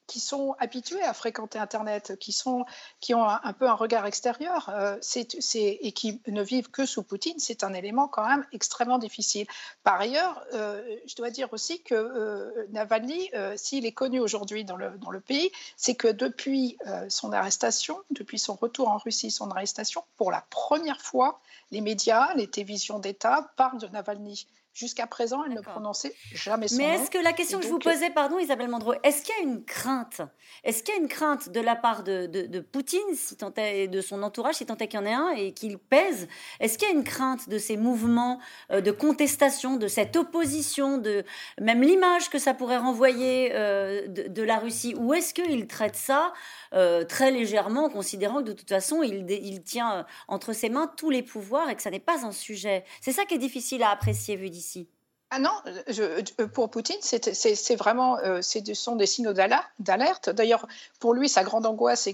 [0.07, 2.65] qui sont habitués à fréquenter Internet, qui, sont,
[2.99, 4.97] qui ont un, peu un regard extérieur euh,
[5.55, 9.47] et qui ne vivent que sous Poutine, c'est un élément quand même extrêmement difficile.
[9.83, 14.75] Par ailleurs, euh, je dois dire aussi que euh, Navalny, s'il est connu aujourd'hui dans
[14.75, 16.77] le, dans le pays, c'est que depuis
[17.09, 21.39] son arrestation, depuis son retour en Russie, son arrestation, pour la première fois,
[21.71, 24.47] les médias, les télévisions d'État parlent de Navalny.
[24.73, 27.77] Jusqu'à présent, elle ne prononçait jamais son Mais est-ce que la question que je vous
[27.77, 30.21] posais, pardon Isabelle Mandreau, est-ce qu'il y a une crainte?
[30.63, 33.89] Est-ce qu'il y a une crainte de la part de, de, Poutine, si tant est,
[33.89, 36.29] de son entourage, si tant est qu'il y en ait un, et qu'il pèse?
[36.61, 38.39] Est-ce qu'il y a une crainte de ces mouvements
[38.71, 41.25] euh, de contestation, de cette opposition, de
[41.59, 44.95] même l'image que ça pourrait renvoyer euh, de, la Russie?
[44.97, 46.31] Ou est-ce qu'il traite ça
[46.73, 51.09] euh, très légèrement, considérant que de toute façon, il, il tient entre ses mains tous
[51.09, 52.85] les pouvoirs et que ça n'est pas un sujet?
[53.01, 54.60] C'est ça qui est difficile à apprécier vu d'ici.
[54.61, 54.87] d'ici.
[55.33, 55.51] Ah non,
[55.87, 60.29] je, pour Poutine, c'est vraiment, euh, ce sont des signaux d'alerte.
[60.29, 60.67] D'ailleurs,
[60.99, 62.13] pour lui, sa grande angoisse, c'est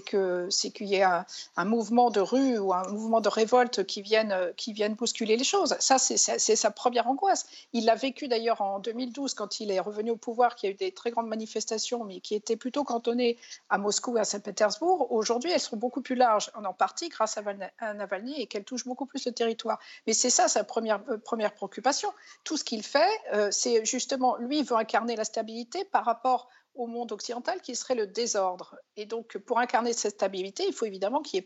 [0.70, 1.26] qu'il y ait un,
[1.56, 5.42] un, mouvement de rue ou un mouvement de révolte qui vienne, qui vienne bousculer les
[5.42, 5.74] choses.
[5.80, 7.46] Ça, c'est sa première angoisse.
[7.72, 10.74] Il l'a vécu d'ailleurs en 2012 quand il est revenu au pouvoir, qu'il y a
[10.74, 13.36] eu des très grandes manifestations, mais qui étaient plutôt cantonnées
[13.68, 15.10] à Moscou et à Saint-Pétersbourg.
[15.10, 19.06] Aujourd'hui, elles sont beaucoup plus larges, en partie grâce à Navalny et qu'elles touchent beaucoup
[19.06, 19.80] plus le territoire.
[20.06, 22.12] Mais c'est ça sa première, euh, première préoccupation.
[22.44, 26.86] Tout ce qu'il fait, euh, c'est justement, lui, veut incarner la stabilité par rapport au
[26.86, 28.76] monde occidental qui serait le désordre.
[28.96, 31.44] Et donc, pour incarner cette stabilité, il faut évidemment qu'il n'y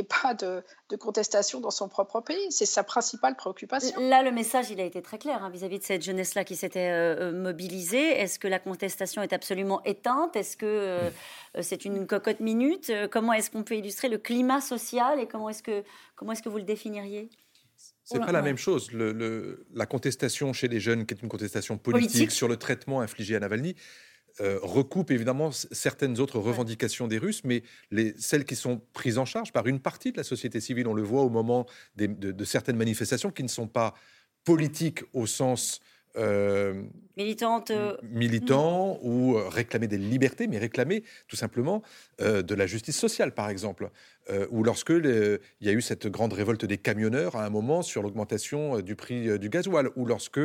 [0.00, 0.64] ait pas, de,
[0.98, 2.50] contestation dans son propre pays.
[2.50, 4.00] C'est sa principale préoccupation.
[4.00, 6.88] Là, le message, il a été très clair hein, vis-à-vis de cette jeunesse-là qui s'était
[6.90, 8.18] euh, mobilisée.
[8.18, 10.34] Est-ce que la contestation est absolument éteinte?
[10.34, 11.10] Est-ce que
[11.60, 12.90] c'est une cocotte minute?
[13.10, 15.84] Comment est-ce qu'on peut illustrer le climat social et comment est-ce que,
[16.16, 17.28] comment est-ce que vous le définiriez?
[18.04, 18.92] C'est pas la même chose.
[18.92, 23.36] Le, la contestation chez les jeunes, qui est une contestation politique, sur le traitement infligé
[23.36, 23.74] à Navalny,
[24.40, 27.62] euh, recoupe évidemment certaines autres revendications des Russes, mais
[27.92, 30.94] les, celles qui sont prises en charge par une partie de la société civile, on
[30.94, 33.94] le voit au moment de, de, certaines manifestations qui ne sont pas
[34.44, 35.80] politiques au sens
[36.16, 36.82] euh,
[37.16, 41.82] militante, euh, militant ou euh, réclamer des libertés, mais réclamer tout simplement
[42.20, 43.90] de la justice sociale, par exemple.
[44.50, 48.02] ou lorsque il y a eu cette grande révolte des camionneurs à un moment sur
[48.02, 50.40] l'augmentation du prix du gasoil, ou lorsque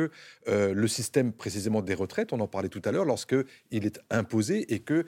[0.46, 3.36] le système précisément des retraites, on en parlait tout à l'heure, lorsque
[3.70, 5.06] il est imposé et que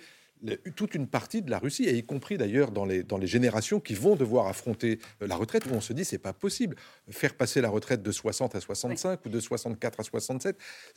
[0.77, 3.81] toute une partie de la Russie, et y compris d'ailleurs dans les, dans les générations
[3.81, 6.77] qui vont devoir affronter euh, la retraite, où on se dit c'est pas possible.
[7.11, 10.57] Faire passer la retraite de 60 à 65 ou de 64 à 67,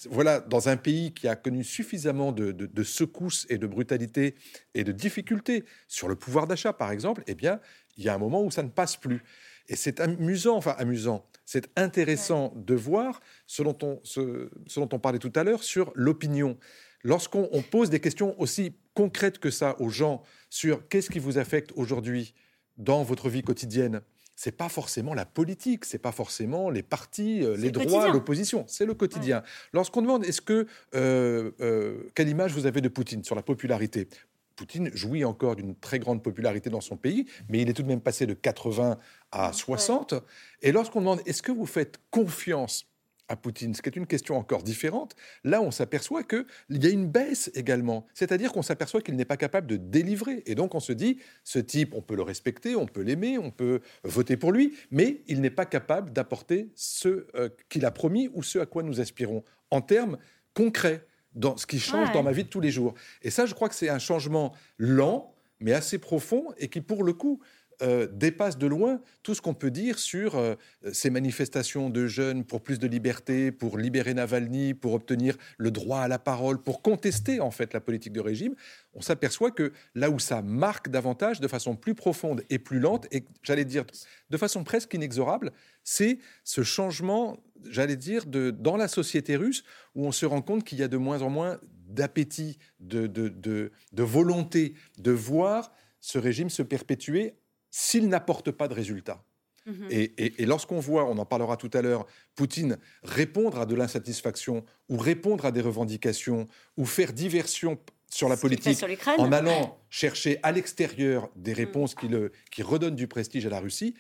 [0.10, 4.36] voilà, dans un pays qui a connu suffisamment de, de, secousses et de brutalité
[4.74, 7.60] et de difficultés sur le pouvoir d'achat, par exemple, eh bien,
[7.98, 9.24] il y a un moment où ça ne passe plus.
[9.68, 14.90] Et c'est amusant, enfin amusant, c'est intéressant de voir ce dont, on, ce, ce dont
[14.92, 16.58] on parlait tout à l'heure sur l'opinion.
[17.04, 21.72] Lorsqu'on pose des questions aussi concrète que ça aux gens sur qu'est-ce qui vous affecte
[21.76, 22.34] aujourd'hui
[22.78, 24.02] dans votre vie quotidienne,
[24.36, 28.86] c'est pas forcément la politique, c'est pas forcément les partis, euh, les droits, l'opposition, c'est
[28.86, 29.44] le quotidien.
[29.72, 34.10] Lorsqu'on demande est-ce que euh, euh, quelle image vous avez de Poutine sur la popularité,
[34.56, 37.88] Poutine jouit encore d'une très grande popularité dans son pays, mais il est tout de
[37.88, 38.98] même passé de 80
[39.32, 40.16] à 60.
[40.62, 42.88] Et lorsqu'on demande est-ce que vous faites confiance
[43.28, 46.90] à Poutine, ce qui est une question encore différente, là on s'aperçoit qu'il y a
[46.90, 48.06] une baisse également.
[48.14, 50.44] C'est-à-dire qu'on s'aperçoit qu'il n'est pas capable de délivrer.
[50.46, 53.52] Et donc on se dit, ce type, on peut le respecter, on peut l'aimer, on
[53.52, 58.30] peut voter pour lui, mais il n'est pas capable d'apporter ce euh, qu'il a promis
[58.34, 60.18] ou ce à quoi nous aspirons en termes
[60.54, 62.94] concrets, dans ce qui change dans ma vie de tous les jours.
[63.22, 67.04] Et ça, je crois que c'est un changement lent, mais assez profond, et qui, pour
[67.04, 67.42] le coup,
[67.82, 70.56] euh, dépasse de loin tout ce qu'on peut dire sur euh,
[70.94, 76.00] ces manifestations de jeunes pour plus de liberté, pour libérer Navalny, pour obtenir le droit
[76.00, 78.56] à la parole, pour contester en fait la politique de régime.
[78.94, 83.08] On s'aperçoit que là où ça marque davantage, de façon plus profonde et plus lente,
[83.12, 83.86] et j'allais dire
[84.30, 85.52] de façon presque inexorable,
[85.84, 87.38] c'est ce changement,
[87.70, 89.64] j'allais dire, de, dans la société russe,
[89.96, 93.72] où on se rend compte qu'il y a de moins en moins d'appétit, de, de,
[93.92, 97.34] de volonté de voir ce régime se perpétuer
[97.78, 99.22] s'il n'apporte pas de résultats.
[99.66, 99.88] Mhm.
[99.90, 104.98] Et, lorsqu'on voit, on en parlera tout à l'heure, Poutine répondre à de l'insatisfaction ou
[104.98, 107.78] répondre à des revendications ou faire diversion
[108.10, 108.82] sur la politique
[109.18, 111.58] en allant chercher à l'extérieur des mhm.
[111.58, 113.94] réponses qui, le, qui redonnent du prestige à la Russie,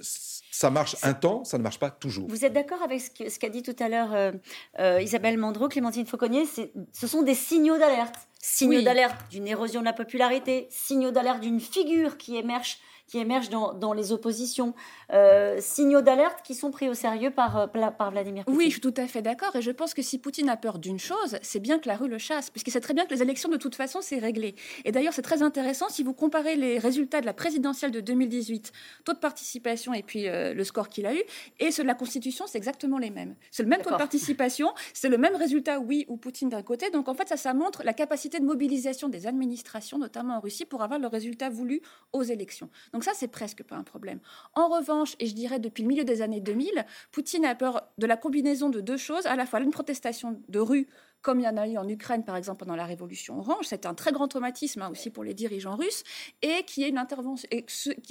[0.00, 2.28] ça marche un temps, ça ne marche pas toujours.
[2.30, 4.32] Vous êtes d'accord avec ce qu'a dit tout à l'heure euh,
[4.78, 8.14] euh, Isabelle Mandreau, Clémentine Fauconnier Ce sont des signaux d'alerte.
[8.40, 13.48] Signaux d'alerte d'une érosion de la popularité, signaux d'alerte d'une figure qui émerge qui émergent
[13.48, 14.74] dans, les oppositions,
[15.12, 18.58] euh, signaux d'alerte qui sont pris au sérieux par, euh, par Vladimir Poutine.
[18.58, 19.56] Oui, je suis tout à fait d'accord.
[19.56, 22.08] Et je pense que si Poutine a peur d'une chose, c'est bien que la rue
[22.08, 24.54] le chasse, puisqu'il sait très bien que les élections, de toute façon, c'est réglé.
[24.84, 28.72] Et d'ailleurs, c'est très intéressant si vous comparez les résultats de la présidentielle de 2018,
[29.04, 31.22] taux de participation et puis euh, le score qu'il a eu,
[31.58, 33.34] et ceux de la Constitution, c'est exactement les mêmes.
[33.50, 36.90] C'est le même taux de participation, c'est le même résultat, oui ou Poutine d'un côté.
[36.90, 40.66] Donc en fait, ça, ça montre la capacité de mobilisation des administrations, notamment en Russie,
[40.66, 41.80] pour avoir le résultat voulu
[42.12, 42.68] aux élections.
[42.92, 44.20] Donc ça, c'est presque pas un problème.
[44.54, 48.06] En revanche, et je dirais depuis le milieu des années 2000, Poutine a peur de
[48.06, 50.88] la combinaison de deux choses, à la fois une protestation de rue
[51.22, 53.66] comme il y en a eu en Ukraine, par exemple, pendant la Révolution orange.
[53.66, 56.04] C'est un très grand traumatisme hein, aussi pour les dirigeants russes,
[56.42, 57.48] et qui est une intervention,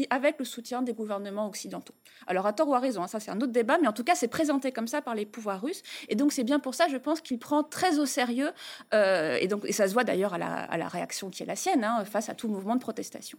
[0.09, 1.93] avec le soutien des gouvernements occidentaux.
[2.27, 4.03] Alors, à tort ou à raison, hein, ça c'est un autre débat, mais en tout
[4.03, 5.81] cas, c'est présenté comme ça par les pouvoirs russes.
[6.09, 8.51] Et donc, c'est bien pour ça, je pense, qu'il prend très au sérieux,
[8.93, 12.05] euh, et, donc, ça se voit d'ailleurs à la, réaction qui est la sienne, hein,
[12.05, 13.37] face à tout mouvement de protestation.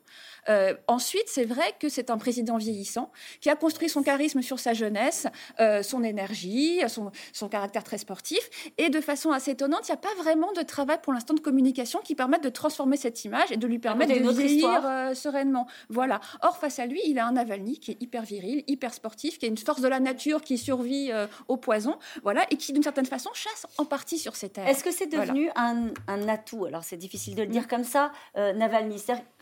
[0.49, 4.59] Euh, ensuite, c'est vrai que c'est un président vieillissant qui a construit son charisme sur
[4.59, 5.27] sa jeunesse,
[5.61, 8.39] euh, son énergie, son, son, caractère très sportif.
[8.77, 11.40] Et de façon assez étonnante, il n'y a pas vraiment de travail pour l'instant de
[11.40, 15.66] communication qui permette de transformer cette image et de lui permettre de vieillir euh, sereinement.
[15.88, 16.21] Voilà.
[16.42, 19.47] Or, face à lui, il a un Navalny qui est hyper viril, hyper sportif, qui
[19.47, 22.83] a une force de la nature qui survit euh, au poison, voilà, et qui d'une
[22.83, 24.68] certaine façon chasse en partie sur ces terres.
[24.68, 26.64] Est-ce que c'est devenu un, un, atout?
[26.64, 27.68] Alors, c'est difficile de le dire mm.
[27.68, 28.99] comme ça, Navalny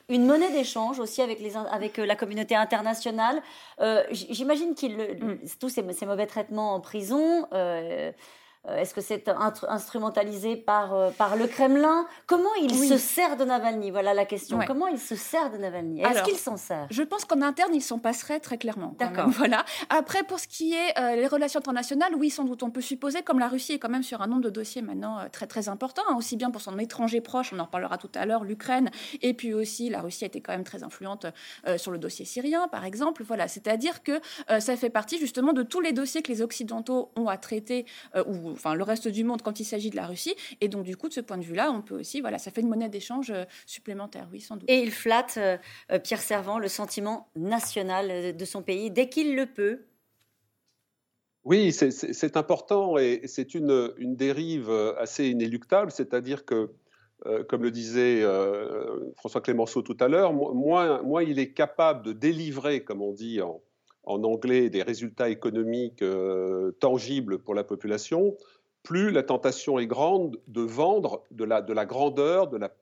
[0.09, 3.43] une monnaie d'échange aussi avec, les, avec euh, la communauté internationale.
[3.81, 5.39] Euh, j'imagine qu'il mm.
[5.59, 7.47] tous ces, ces, mauvais traitements en prison.
[7.53, 8.13] Euh, euh,
[8.69, 9.29] est-ce que c'est
[9.69, 12.07] instrumentalisé par, euh, par le Kremlin?
[12.27, 13.91] Comment il se sert de Navalny?
[13.91, 14.59] Voilà la question.
[14.67, 16.03] Comment il se sert de Navalny?
[16.03, 16.87] Est-ce qu'il s'en sert?
[16.91, 18.95] Je pense qu'en interne, il s'en passerait très clairement.
[18.99, 19.27] D'accord.
[19.37, 19.65] Voilà.
[19.91, 23.23] Après, pour ce qui est euh, les relations internationales, oui, sans doute, on peut supposer,
[23.23, 26.03] comme la Russie est quand même sur un nombre de dossiers maintenant très très important,
[26.09, 29.35] hein, aussi bien pour son étranger proche, on en reparlera tout à l'heure, l'Ukraine, et
[29.35, 31.27] puis aussi la Russie a été quand même très influente
[31.77, 33.23] sur le dossier syrien, par exemple.
[33.23, 34.21] Voilà, c'est-à-dire que
[34.59, 37.85] ça fait partie justement de tous les dossiers que les Occidentaux ont à traiter
[38.27, 40.35] ou enfin le reste du monde quand il s'agit de la Russie.
[40.61, 42.61] Et donc du coup, de ce point de vue-là, on peut aussi, voilà, ça fait
[42.61, 44.69] une monnaie d'échange euh, supplémentaire, oui, sans doute.
[44.71, 45.57] Et il flatte euh,
[45.93, 49.87] euh, Pierre Servant le sentiment national de son pays dès qu'il le peut.
[51.45, 56.73] Oui, c'est important et c'est une, une, dérive assez inéluctable, c'est-à-dire que,
[57.49, 58.25] comme le disait
[59.15, 63.41] François Clémenceau tout à l'heure, moins, moins, il est capable de délivrer, comme on dit
[63.43, 63.63] en,
[64.07, 68.37] en anglais des résultats économiques euh, tangibles pour la population,
[68.83, 72.73] plus la tentation est grande de vendre de la, de la grandeur, de la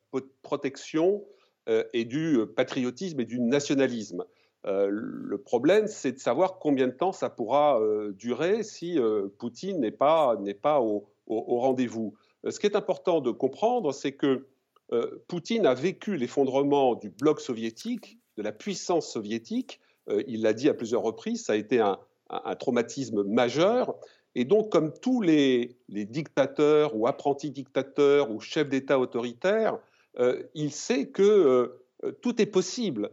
[0.43, 1.25] protection
[1.69, 4.25] euh, et du patriotisme et du nationalisme.
[4.67, 7.81] Euh, le problème, c'est de savoir combien de temps ça pourra
[8.13, 8.99] durer si
[9.39, 12.15] Poutine n'est pas, pas au, rendez-vous.
[12.49, 14.47] Ce qui est important de comprendre, c'est que
[15.27, 19.84] Poutine a vécu l'effondrement du bloc soviétique, de la puissance soviétique, euh,
[20.27, 21.99] il l'a dit à plusieurs reprises, ça a été un,
[22.59, 23.95] traumatisme majeur.
[24.35, 29.79] Et donc, comme tous les, dictateurs ou apprentis dictateurs ou chefs d'État autoritaires,
[30.19, 33.11] euh, il sait que euh, tout est possible.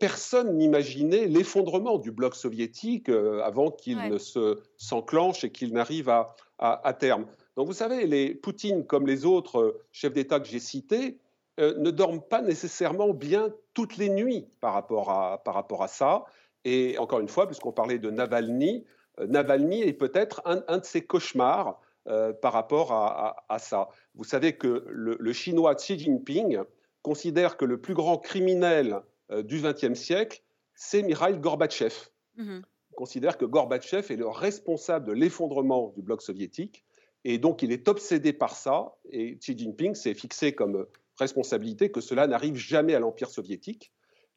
[0.00, 6.10] personne n'imaginait l'effondrement du bloc soviétique avant qu'il ne se, s'enclenche et qu'il n'arrive
[6.58, 7.26] à, terme.
[7.56, 11.18] Donc, vous savez, les Poutine, comme les autres chefs d'État que j'ai cités,
[11.58, 16.24] ne dorment pas nécessairement bien toutes les nuits par rapport à, par rapport à ça.
[16.64, 18.84] Et encore une fois, puisqu'on parlait de Navalny,
[19.20, 23.88] euh, Navalny est peut-être un, de ses cauchemars euh, par rapport à, ça.
[24.14, 26.60] Vous savez que le, chinois Xi Jinping
[27.02, 30.42] considère que le plus grand criminel euh, du XXe siècle,
[30.74, 31.94] c'est Mikhail Gorbatchev.
[32.38, 32.62] Mm-hmm.
[32.90, 36.84] Il considère que Gorbatchev est le responsable de l'effondrement du bloc soviétique.
[37.24, 38.96] Et donc, il est obsédé par ça.
[39.10, 40.86] Et Xi Jinping s'est fixé comme
[41.22, 43.92] responsabilité que cela n'arrive jamais à l'Empire soviétique.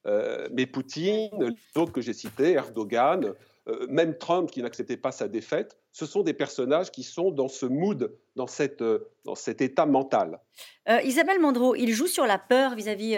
[0.08, 3.34] Euh, mais Poutine, les autres que j'ai cités, Erdogan,
[3.68, 7.48] euh, même Trump qui n'acceptait pas sa défaite, ce sont des personnages qui sont dans
[7.48, 10.42] ce mood, dans, cette, euh, dans cet état mental.
[10.90, 13.18] Euh, Isabelle Mandreau, il joue sur la peur vis-à-vis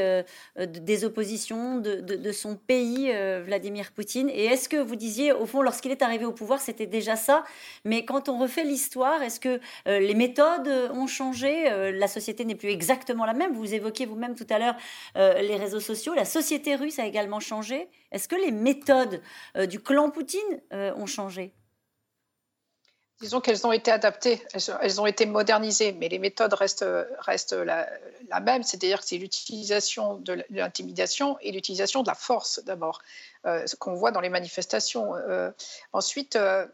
[0.55, 3.11] des oppositions de, son pays,
[3.43, 4.29] Vladimir Poutine.
[4.29, 7.43] Et est-ce que vous disiez, au fond, lorsqu'il est arrivé au pouvoir, c'était déjà ça?
[7.83, 11.91] Mais quand on refait l'histoire, est-ce que les méthodes ont changé?
[11.93, 13.53] La société n'est plus exactement la même.
[13.53, 14.75] Vous évoquiez vous-même tout à l'heure
[15.15, 16.13] les réseaux sociaux.
[16.13, 17.89] La société russe a également changé.
[18.11, 19.19] Est-ce que les méthodes
[19.67, 21.53] du clan Poutine ont changé?
[23.19, 26.85] Disons qu'elles ont été adaptées, elles ont été modernisées, mais les méthodes restent,
[27.19, 27.87] restent la,
[28.41, 33.01] même, c'est-à-dire que c'est l'utilisation de l'intimidation et l'utilisation de la force d'abord.
[33.45, 35.15] Euh, ce qu'on voit dans les manifestations.
[35.15, 35.51] Euh,
[35.93, 36.65] ensuite, euh,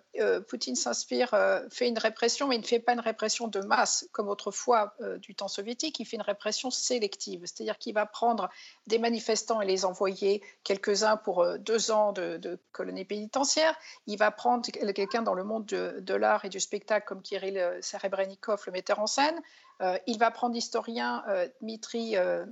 [0.47, 1.35] Poutine s'inspire,
[1.69, 5.33] fait une répression, mais il ne fait pas une répression de masse comme autrefois du
[5.33, 8.49] temps soviétique, il fait une répression sélective, c'est-à-dire qu'il va prendre
[8.85, 14.29] des manifestants et les envoyer quelques-uns pour deux ans de, de, colonie pénitentiaire, il va
[14.29, 18.71] prendre quelqu'un dans le monde de, de l'art et du spectacle comme Kirill Serebrennikov, le
[18.71, 19.41] metteur en scène,
[19.83, 22.45] euh, il va prendre l'historien euh, Dmitri, euh,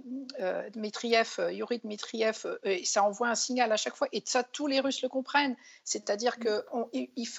[0.74, 4.08] Dmitriev, Yuri Dmitriev, et ça envoie un signal à chaque fois.
[4.12, 5.56] Et ça, tous les Russes le comprennent.
[5.86, 6.44] C'est-à-dire mm.
[6.70, 6.90] qu'on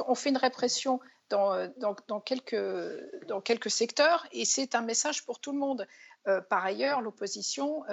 [0.06, 2.56] on fait une répression dans, dans, quelques,
[3.26, 5.86] dans quelques secteurs et c'est un message pour tout le monde.
[6.50, 7.84] par ailleurs, l'opposition,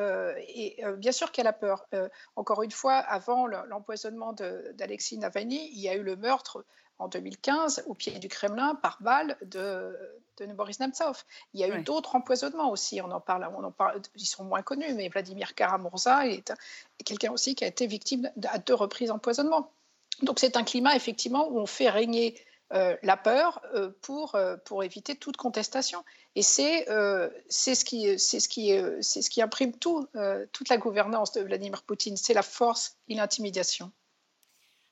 [0.97, 1.87] bien sûr qu'elle a peur.
[2.35, 4.33] encore une fois, avant l'empoisonnement
[4.73, 6.65] d'Alexis Navalny, il y a eu le meurtre
[6.99, 9.97] en 2015 au pied du Kremlin par balle de,
[10.37, 11.23] de Boris Nemtsov.
[11.53, 14.43] Il y a eu d'autres empoisonnements aussi, on en parle, on en parle, ils sont
[14.43, 16.53] moins connus, mais Vladimir Karamurza est,
[17.05, 19.71] quelqu'un aussi qui a été victime à deux reprises d'empoisonnement.
[20.21, 22.35] Donc c'est un climat effectivement où on fait régner
[22.71, 26.03] euh, la peur euh, pour, euh, pour éviter toute contestation.
[26.35, 28.69] Et c'est ce, qui, ce, qui,
[29.01, 30.07] ce qui imprime tout,
[30.51, 33.91] toute la gouvernance de Vladimir Poutine, c'est la force et l'intimidation.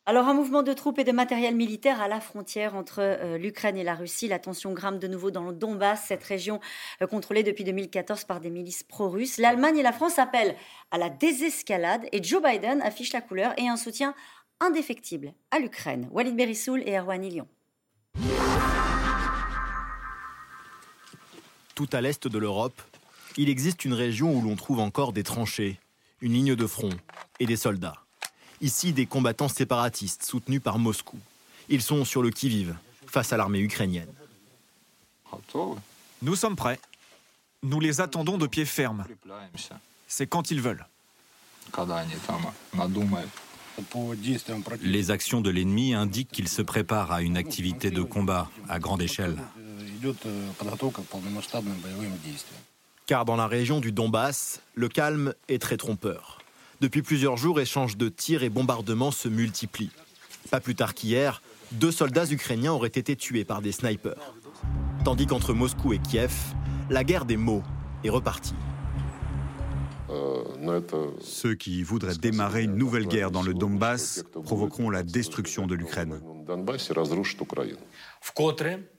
[0.09, 3.83] Alors un mouvement de troupes et de matériel militaire à la frontière entre l'Ukraine et
[3.83, 4.29] la Russie.
[4.29, 6.61] La tension grimpe de nouveau dans le Donbass, cette région
[7.09, 9.37] contrôlée depuis 2014 par des milices pro-russes.
[9.37, 10.55] L'Allemagne et la France appellent
[10.91, 14.15] à la désescalade et Joe Biden affiche la couleur et un soutien
[14.61, 16.07] indéfectible à l'Ukraine.
[16.13, 17.47] Walid Berissoul et Erwan Ilion.
[21.75, 22.81] Tout à l'est de l'Europe,
[23.35, 25.81] il existe une région où l'on trouve encore des tranchées,
[26.21, 26.91] une ligne de front
[27.41, 28.06] et des soldats.
[28.61, 31.17] Ici, des combattants séparatistes soutenus par Moscou.
[31.69, 34.11] Ils sont sur le qui-vive face à l'armée ukrainienne.
[36.21, 36.79] Nous sommes prêts.
[37.63, 39.05] Nous les attendons de pied ferme.
[40.07, 40.85] C'est quand ils veulent.
[44.81, 49.01] Les actions de l'ennemi indiquent qu'il se prépare à une activité de combat à grande
[49.01, 49.37] échelle.
[53.05, 56.39] Car dans la région du Donbass, le calme est très trompeur.
[56.79, 59.91] Depuis plusieurs jours, échanges de tirs et bombardements se multiplient.
[60.51, 64.33] Pas plus tard qu'hier, deux soldats ukrainiens auraient été tués par des snipers.
[65.03, 66.33] Tandis qu'entre Moscou et Kiev,
[66.89, 67.63] la guerre des mots
[68.03, 68.55] est repartie.
[71.19, 76.21] Ceux qui voudraient démarrer une nouvelle guerre dans le Donbass provoqueront la destruction de l'Ukraine.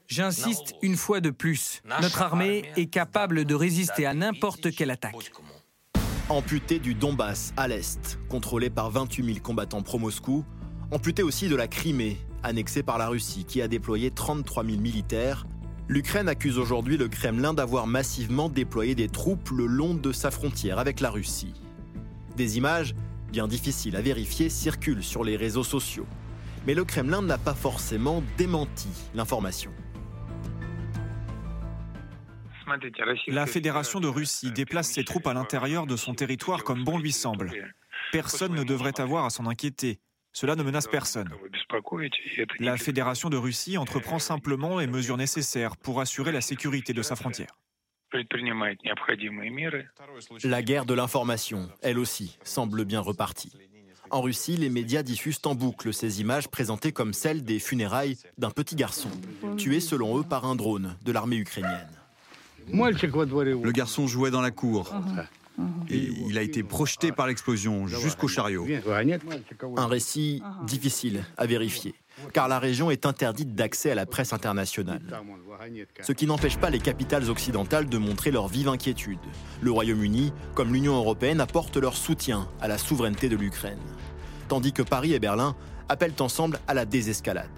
[0.07, 5.33] J'insiste une fois de plus, notre armée est capable de résister à n'importe quelle attaque.
[6.31, 10.45] Amputé du Donbass à l'est, contrôlé par 28 000 combattants pro-Moscou,
[10.91, 15.47] amputé aussi de la Crimée, annexée par la Russie, qui a déployé 33 000 militaires
[15.89, 20.79] L'Ukraine accuse aujourd'hui le Kremlin d'avoir massivement déployé des troupes le long de sa frontière
[20.79, 21.55] avec la Russie.
[22.37, 22.95] Des images,
[23.33, 26.07] bien difficiles à vérifier, circulent sur les réseaux sociaux.
[26.67, 29.71] Mais le Kremlin n'a pas forcément démenti l'information.
[33.29, 37.13] La Fédération de Russie déplace ses troupes à l'intérieur de son territoire comme bon lui
[37.13, 37.53] semble.
[38.13, 40.01] Personne ne devrait avoir à s'en inquiéter.
[40.33, 41.31] Cela ne menace personne.
[42.61, 47.17] La Fédération de Russie entreprend simplement les mesures nécessaires pour assurer la sécurité de sa
[47.17, 47.59] frontière.
[50.45, 53.53] La guerre de l'information, elle aussi, semble bien repartie.
[54.11, 58.51] En Russie, les médias diffusent en boucle ces images présentées comme celles des funérailles d'un
[58.51, 59.11] petit garçon,
[59.59, 61.98] tué selon eux par un drone de l'armée ukrainienne.
[62.73, 64.95] Le garçon jouait dans la cour.
[65.91, 68.67] Et il a été projeté par l'explosion jusqu'au chariot.
[69.77, 71.95] Un récit difficile à vérifier,
[72.33, 75.03] car la région est interdite d'accès à la presse internationale.
[76.03, 79.19] Ce qui n'empêche pas les capitales occidentales de montrer leur vive inquiétude.
[79.61, 83.81] Le Royaume-Uni, comme l'Union européenne, apportent leur soutien à la souveraineté de l'Ukraine,
[84.47, 85.57] tandis que Paris et Berlin
[85.89, 87.51] appellent ensemble à la désescalade.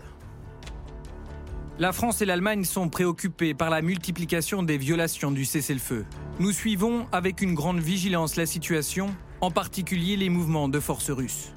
[1.81, 6.05] La France et l'Allemagne sont préoccupées par la multiplication des violations du cessez-le-feu.
[6.39, 11.55] Nous suivons avec une grande vigilance la situation, en particulier les mouvements de forces russes.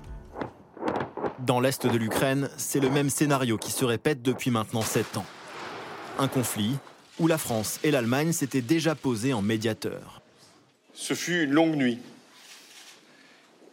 [1.39, 5.25] Dans l'est de l'Ukraine, c'est le même scénario qui se répète depuis maintenant sept ans.
[6.17, 6.77] Un conflit
[7.19, 10.21] où la France et l'Allemagne s'étaient déjà posés en médiateurs.
[10.93, 11.99] Ce fut une longue nuit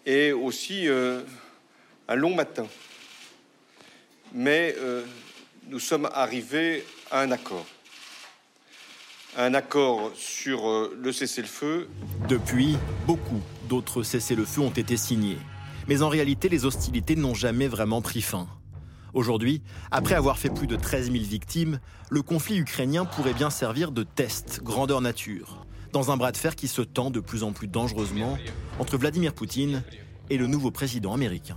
[0.05, 1.23] et aussi euh,
[2.09, 2.67] un long matin.
[4.35, 5.05] Mais euh,
[5.71, 7.67] nous sommes arrivés à un accord.
[9.37, 11.89] Un accord sur euh, le cessez-le-feu.
[12.29, 15.39] Depuis, beaucoup d'autres cessez-le-feu ont été signés.
[15.87, 18.49] Mais en réalité, les hostilités n'ont jamais vraiment pris fin.
[19.15, 19.63] Aujourd'hui,
[19.93, 21.79] après avoir fait plus de 13 000 victimes,
[22.11, 26.57] le conflit ukrainien pourrait bien servir de test grandeur nature, dans un bras de fer
[26.57, 28.39] qui se tend de plus en plus dangereusement
[28.81, 29.83] entre Vladimir Poutine
[30.31, 31.57] et le nouveau président américain.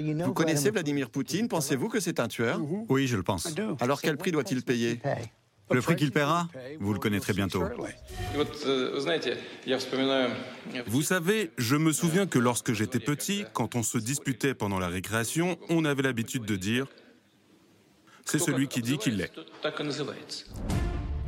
[0.00, 1.48] Vous connaissez Vladimir Poutine?
[1.48, 2.60] Pensez-vous que c'est un tueur?
[2.88, 3.48] Oui, je le pense.
[3.80, 5.00] Alors quel prix doit-il payer?
[5.70, 6.48] Le prix qu'il paiera?
[6.78, 7.64] Vous le connaîtrez bientôt.
[10.86, 14.88] Vous savez, je me souviens que lorsque j'étais petit, quand on se disputait pendant la
[14.88, 16.86] récréation, on avait l'habitude de dire
[18.26, 19.32] c'est celui qui dit qu'il l'est.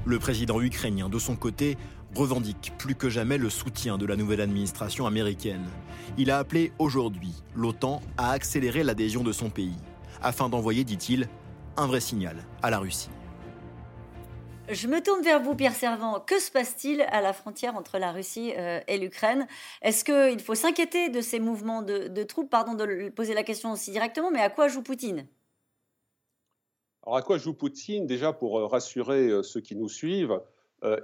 [0.04, 1.76] Le président ukrainien, de son côté,
[2.14, 5.66] revendique plus que jamais le soutien de la nouvelle administration américaine.
[6.18, 9.76] Il a appelé aujourd'hui l'OTAN à accélérer l'adhésion de son pays,
[10.22, 11.28] afin d'envoyer, dit-il,
[11.76, 13.10] un vrai signal à la Russie.
[14.68, 16.18] Je me tourne vers vous, Pierre Servant.
[16.18, 19.46] Que se passe-t-il à la frontière entre la Russie euh, et l'Ukraine?
[19.80, 22.50] Est-ce qu'il faut s'inquiéter de ces mouvements de, troupes?
[22.50, 25.28] Pardon de poser la question aussi directement, mais à quoi joue Poutine?
[27.04, 28.08] Alors à quoi joue Poutine?
[28.08, 30.40] Déjà pour rassurer ceux qui nous suivent,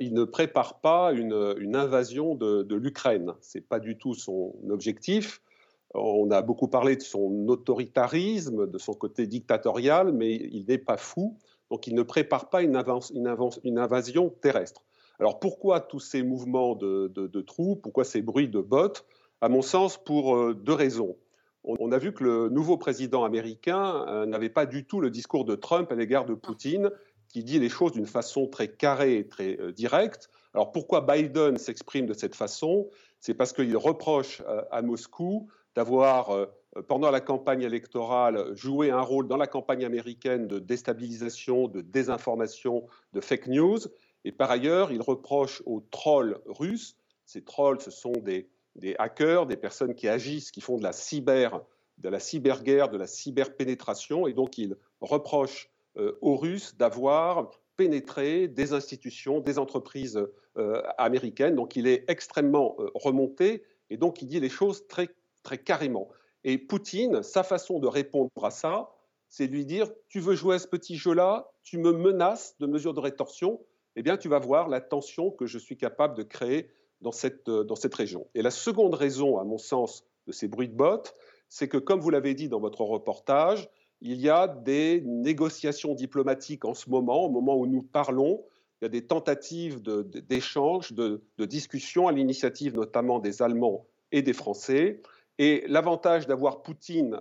[0.00, 3.34] il ne prépare pas une, invasion de, de l'Ukraine.
[3.40, 5.40] Ce n'est pas du tout son objectif.
[5.94, 10.96] On a beaucoup parlé de son autoritarisme, de son côté dictatorial, mais il n'est pas
[10.96, 11.36] fou,
[11.70, 12.76] donc il ne prépare pas une,
[13.78, 14.82] invasion terrestre.
[15.18, 19.04] Alors pourquoi tous ces mouvements de, trous Pourquoi ces bruits de bottes?
[19.40, 21.16] À mon sens, pour euh, deux raisons.
[21.64, 25.44] On a vu que le nouveau président américain euh, n'avait pas du tout le discours
[25.44, 26.90] de Trump à l'égard de Poutine,
[27.32, 30.30] qui dit les choses d'une façon très carrée et très euh, directe.
[30.54, 32.88] Alors pourquoi Biden s'exprime de cette façon?
[33.18, 36.46] C'est parce qu'il reproche à Moscou d'avoir, euh,
[36.88, 42.86] pendant la campagne électorale, joué un rôle dans la campagne américaine de déstabilisation, de désinformation,
[43.12, 43.78] de fake news.
[44.24, 48.48] Et par ailleurs, il reproche aux trolls russes, ces trolls, ce sont des,
[48.98, 51.62] hackers, des personnes qui agissent, qui font de la cyber,
[51.98, 58.48] de la cyberguerre, de la cyberpénétration, et donc il reproche euh, aux Russes d'avoir pénétré
[58.48, 60.26] des institutions, des entreprises
[60.56, 61.54] euh, américaines.
[61.54, 65.08] Donc il est extrêmement remonté, et donc il dit les choses très
[65.42, 66.08] très carrément.
[66.44, 68.90] Et Poutine, sa façon de répondre à ça,
[69.28, 72.66] c'est de lui dire Tu veux jouer à ce petit jeu-là Tu me menaces de
[72.66, 73.60] mesures de rétorsion
[73.96, 76.70] Eh bien, tu vas voir la tension que je suis capable de créer
[77.00, 78.26] dans cette, euh, dans cette région.
[78.34, 81.14] Et la seconde raison, à mon sens, de ces bruits de bottes,
[81.48, 83.68] c'est que, comme vous l'avez dit dans votre reportage,
[84.02, 88.44] il y a des négociations diplomatiques en ce moment, au moment où nous parlons.
[88.80, 93.86] Il y a des tentatives d'échange, de, de, de discussion, à l'initiative notamment des Allemands
[94.10, 95.00] et des Français.
[95.38, 97.20] Et l'avantage d'avoir Poutine,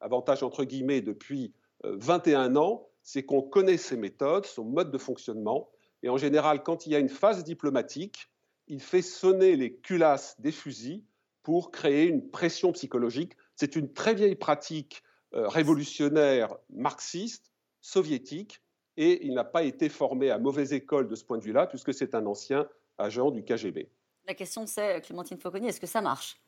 [0.00, 1.52] avantage entre guillemets, depuis
[1.82, 5.70] 21 euh, ans, c'est qu'on connaît ses méthodes, son mode de fonctionnement.
[6.04, 8.30] Et en général, quand il y a une phase diplomatique,
[8.68, 11.02] il fait sonner les culasses des fusils
[11.42, 13.36] pour créer une pression psychologique.
[13.56, 15.02] C'est une très vieille pratique
[15.32, 18.62] révolutionnaire marxiste, soviétique,
[18.96, 21.94] et il n'a pas été formé à mauvaise école de ce point de vue-là, puisque
[21.94, 22.68] c'est un ancien
[22.98, 23.90] agent du KGB.
[24.26, 26.40] La question c'est, Clémentine Fauconnier, est-ce que ça marche?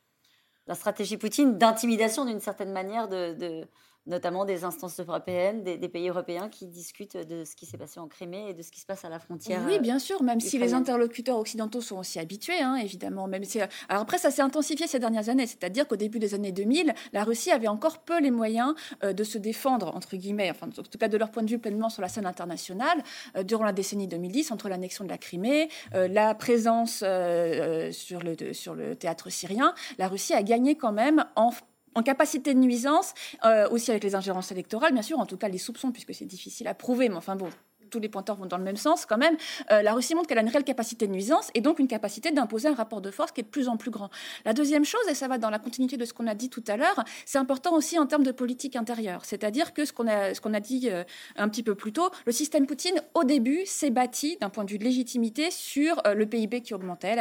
[0.67, 3.67] La stratégie Poutine d'intimidation d'une certaine manière de,
[4.07, 8.09] notamment des instances européennes, des, pays européens qui discutent de ce qui s'est passé en
[8.09, 9.63] Crimée et de ce qui se passe à la frontière.
[9.67, 13.27] Oui, bien sûr, même si les interlocuteurs occidentaux sont aussi habitués, hein, évidemment.
[13.27, 13.61] Même si...
[13.89, 17.25] Alors après, ça s'est intensifié ces dernières années, c'est-à-dire qu'au début des années 2000, la
[17.25, 20.99] Russie avait encore peu les moyens euh, de se défendre, entre guillemets, enfin, en tout
[20.99, 23.03] cas de leur point de vue pleinement sur la scène internationale,
[23.37, 28.53] euh, durant la décennie 2010, entre l'annexion de la Crimée, euh, la présence sur, le,
[28.53, 31.51] sur le théâtre syrien, la Russie a gagné quand même en
[31.95, 33.15] en capacité de nuisance,
[33.45, 36.25] euh, aussi avec les ingérences électorales, bien sûr, en tout cas les soupçons, puisque c'est
[36.25, 37.49] difficile à prouver, mais enfin bon,
[37.95, 39.37] tous les pointeurs vont dans le même sens quand même,
[39.71, 42.33] euh, la Russie montre qu'elle a une réelle capacité de nuisance et donc une capacité
[42.33, 44.11] d'imposer un rapport de force qui est de plus en plus grand.
[44.45, 46.65] La deuxième chose, et ça va dans la continuité de ce qu'on a dit tout
[46.67, 49.25] à l'heure, c'est important aussi en termes de politique intérieure.
[49.25, 51.05] C'est-à-dire que ce qu'on a, ce a dit euh,
[51.37, 54.71] un petit peu plus tôt, le système Poutine, au début, s'est bâti d'un point de
[54.71, 57.15] vue de légitimité sur euh, le PIB qui augmentait,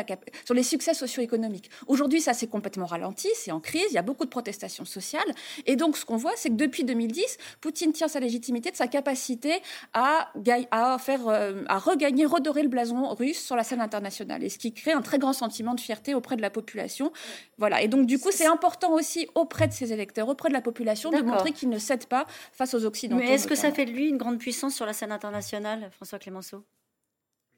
[0.43, 1.69] sur les succès socio-économiques.
[1.85, 5.21] Aujourd'hui, ça s'est complètement ralenti, c'est en crise, il y a beaucoup de protestations sociales.
[5.67, 8.87] Et donc, ce qu'on voit, c'est que depuis 2010, Poutine tient sa légitimité de sa
[8.87, 9.61] capacité
[9.93, 14.43] à gagner à, faire, euh, à regagner, redorer le blason russe sur la scène internationale,
[14.43, 17.11] et ce qui crée un très grand sentiment de fierté auprès de la population.
[17.57, 17.81] Voilà.
[17.81, 21.11] Et donc, du coup, c'est important aussi auprès de ses électeurs, auprès de la population,
[21.11, 23.23] de montrer qu'il ne cède pas face aux Occidentaux.
[23.23, 26.19] Mais est-ce que ça fait de lui une grande puissance sur la scène internationale, François
[26.19, 26.63] Clémenceau?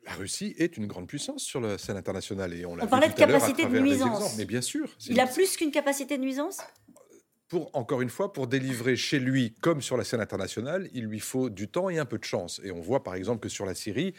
[0.05, 3.13] La Russie est une grande puissance sur la scène internationale et on, on parlait de
[3.13, 4.37] capacité de nuisance.
[4.37, 4.87] Mais bien sûr.
[5.09, 6.59] Il a plus qu'une capacité de nuisance?
[7.47, 11.19] Pour, encore une fois, pour délivrer chez lui, comme sur la scène internationale, il lui
[11.19, 12.59] faut du temps et un peu de chance.
[12.63, 14.13] Et on voit par exemple que sur la Syrie,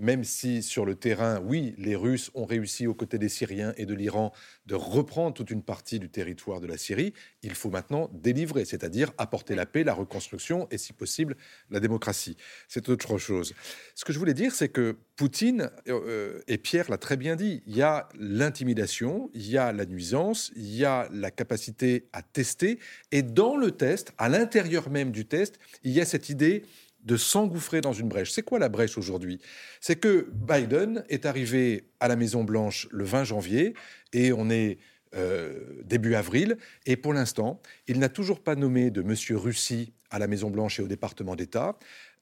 [0.00, 3.86] même si sur le terrain, oui, les Russes ont réussi aux côtés des Syriens et
[3.86, 4.32] de l'Iran
[4.66, 9.12] de reprendre toute une partie du territoire de la Syrie, il faut maintenant délivrer, c'est-à-dire
[9.18, 11.36] apporter la paix, la reconstruction et, si possible,
[11.70, 12.36] la démocratie.
[12.66, 13.54] C'est autre chose.
[13.94, 17.62] Ce que je voulais dire, c'est que Poutine, euh, et Pierre l'a très bien dit,
[17.66, 22.22] il y a l'intimidation, il y a la nuisance, il y a la capacité à
[22.22, 22.78] tester,
[23.12, 26.64] et dans le test, à l'intérieur même du test, il y a cette idée
[27.04, 28.30] de s'engouffrer dans une brèche.
[28.30, 29.40] C'est quoi la brèche aujourd'hui?
[29.80, 33.74] C'est que Biden est arrivé à la Maison-Blanche le 20 janvier
[34.12, 34.78] et on est
[35.16, 36.56] euh, début avril.
[36.86, 40.82] Et pour l'instant, il n'a toujours pas nommé de monsieur Russie à la Maison-Blanche et
[40.82, 41.76] au département d'État.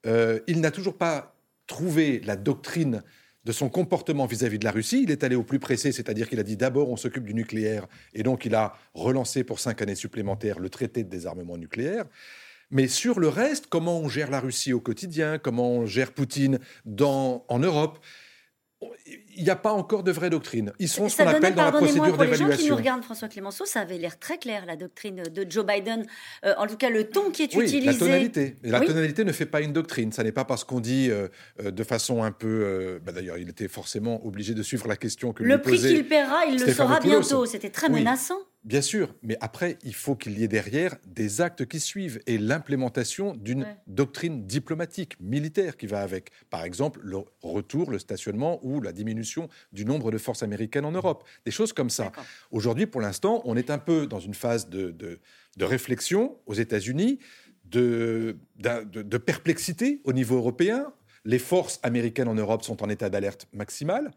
[0.05, 1.35] Euh, il n'a toujours pas
[1.67, 3.03] trouvé la doctrine
[3.45, 5.03] de son comportement vis-à-vis de la Russie.
[5.03, 7.87] Il est allé au plus pressé, c'est-à-dire qu'il a dit d'abord on s'occupe du nucléaire,
[8.13, 12.05] et donc il a relancé pour cinq années supplémentaires le traité de désarmement nucléaire.
[12.71, 16.59] Mais sur le reste, comment on gère la Russie au quotidien, comment on gère Poutine
[16.85, 17.99] dans, en Europe,
[19.35, 20.71] il n'y a pas encore de vraie doctrine.
[20.79, 22.47] Ils sont ce qu'on appelle dans la procédure d'évaluation.
[22.47, 25.45] Les gens qui nous regardent, François Clémenceau, ça avait l'air très clair, la doctrine de
[25.49, 26.05] Joe Biden.
[26.45, 27.91] Euh, en tout cas, le ton qui est oui, utilisé.
[27.91, 28.55] La tonalité.
[28.63, 30.11] la tonalité ne fait pas une doctrine.
[30.11, 31.27] Ça n'est pas parce qu'on dit euh,
[31.61, 32.99] euh, de façon un peu.
[33.05, 35.75] Bah, d'ailleurs, il était forcément obligé de suivre la question que le lui posait.
[35.75, 37.45] Le prix qu'il paiera, il le saura bientôt.
[37.45, 38.39] C'était très menaçant.
[38.65, 42.37] Bien sûr, mais après, il faut qu'il y ait derrière des actes qui suivent et
[42.37, 46.31] l'implémentation d'une doctrine diplomatique, militaire qui va avec.
[46.49, 50.91] Par exemple, le retour, le stationnement ou la diminution du nombre de forces américaines en
[50.91, 51.23] Europe.
[51.45, 52.11] Des choses comme ça.
[52.51, 57.19] Aujourd'hui, pour l'instant, on est un peu dans une phase de, de, réflexion aux États-Unis,
[57.63, 60.91] de, de perplexité au niveau européen.
[61.23, 64.11] Les forces américaines en Europe sont en état d'alerte maximale.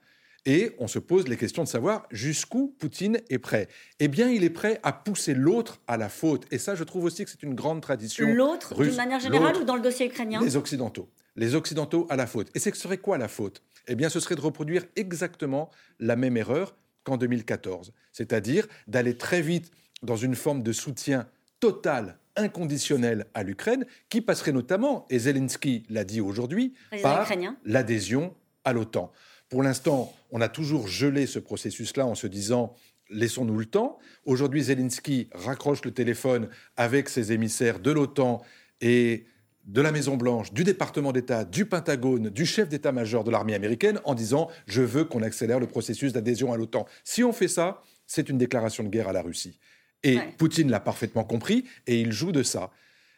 [0.45, 3.69] Et on se pose les questions de savoir jusqu'où Poutine est prêt.
[4.01, 6.47] Eh bien, il est prêt à pousser l'autre à la faute.
[6.51, 8.27] Et ça, je trouve aussi que c'est une grande tradition.
[8.29, 10.41] L'autre, d'une manière générale, ou dans le dossier ukrainien?
[10.43, 11.09] Les Occidentaux.
[11.37, 12.51] Les Occidentaux à la faute.
[12.55, 13.63] Et ce serait quoi la faute?
[13.87, 15.71] Eh bien, ce serait de reproduire exactement
[16.01, 16.75] la même erreur
[17.05, 17.93] qu'en 2014.
[18.13, 19.71] C'est-à-dire d'aller très vite
[20.03, 21.29] dans une forme de soutien
[21.61, 27.29] total inconditionnel à l'Ukraine, qui passerait notamment, et Zelensky l'a dit aujourd'hui, par
[27.65, 28.35] l'adhésion
[28.65, 29.13] à l'OTAN.
[29.53, 32.75] Pour l'instant, on a toujours gelé ce processus-là en se disant
[33.11, 33.99] laissons-nous le temps.
[34.25, 36.49] Aujourd'hui, Zelensky raccroche le téléphone
[36.79, 38.43] avec ses émissaires de l'OTAN
[38.81, 39.27] et
[39.67, 44.15] de la Maison-Blanche, du département d'État, du Pentagone, du chef d'état-major de l'armée américaine en
[44.15, 46.87] disant je veux qu'on accélère le processus d'adhésion à l'OTAN.
[47.05, 49.59] Si on fait ça, c'est une déclaration de guerre à la Russie.
[50.03, 52.71] Et Poutine l'a parfaitement compris et il joue de ça.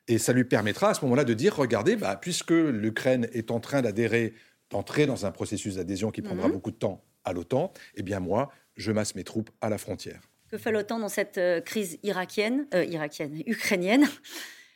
[0.08, 3.60] Et ça lui permettra à ce moment-là de dire regardez, bah, puisque l'Ukraine est en
[3.60, 4.34] train d'adhérer
[4.72, 6.54] entrer dans un processus d'adhésion qui prendra mhm.
[6.54, 10.20] beaucoup de temps à l'OTAN, eh bien moi, je masse mes troupes à la frontière.
[10.50, 14.06] Que fait l'OTAN dans cette euh, crise irakienne, euh, irakienne, ukrainienne?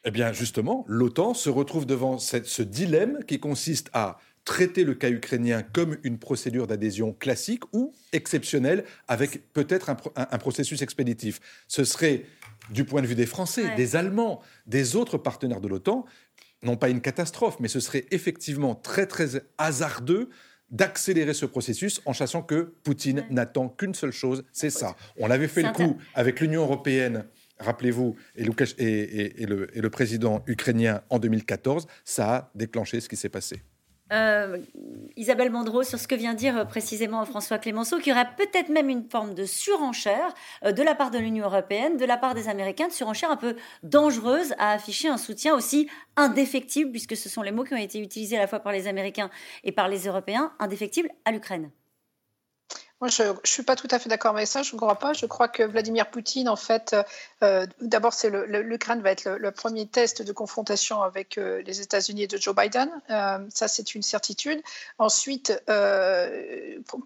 [0.04, 4.18] Eh bien justement, l'OTAN se retrouve devant ce dilemme qui consiste à
[4.48, 10.80] traiter le cas ukrainien comme une procédure d'adhésion classique ou exceptionnelle avec peut-être un, processus
[10.80, 11.38] expéditif.
[11.66, 12.24] Ce serait,
[12.70, 16.06] du point de vue des Français, des Allemands, des autres partenaires de l'OTAN,
[16.62, 20.28] non pas une catastrophe, mais ce serait effectivement très très hasardeux
[20.70, 24.96] d'accélérer ce processus en chassant que Poutine n'attend qu'une seule chose, c'est ça.
[25.18, 27.24] On avait fait le coup avec l'Union européenne,
[27.58, 33.62] rappelez-vous, et, et, le président ukrainien en 2014, ça a déclenché ce qui s'est passé.
[34.12, 34.58] Euh,
[35.16, 38.70] Isabelle Mandreau sur ce que vient dire euh, précisément François Clémenceau, qu'il y aurait peut-être
[38.70, 40.34] même une forme de surenchère
[40.64, 43.36] euh, de la part de l'Union européenne, de la part des Américains, de surenchère un
[43.36, 47.78] peu dangereuse à afficher un soutien aussi indéfectible, puisque ce sont les mots qui ont
[47.78, 49.30] été utilisés à la fois par les Américains
[49.62, 51.70] et par les Européens, indéfectible à l'Ukraine.
[53.00, 54.62] Moi, je ne suis pas tout à fait d'accord avec ça.
[54.62, 55.12] Je ne crois pas.
[55.12, 56.96] Je crois que Vladimir Poutine, en fait,
[57.44, 62.26] euh, d'abord, c'est l'Ukraine va être le, premier test de confrontation avec euh, les États-Unis
[62.26, 62.90] de Joe Biden.
[63.10, 64.60] Euh, ça, c'est une certitude.
[64.98, 65.52] Ensuite,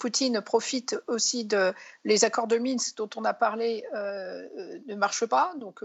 [0.00, 1.74] Poutine profite aussi de
[2.04, 5.82] les accords de Minsk dont on a parlé ne marchent pas, donc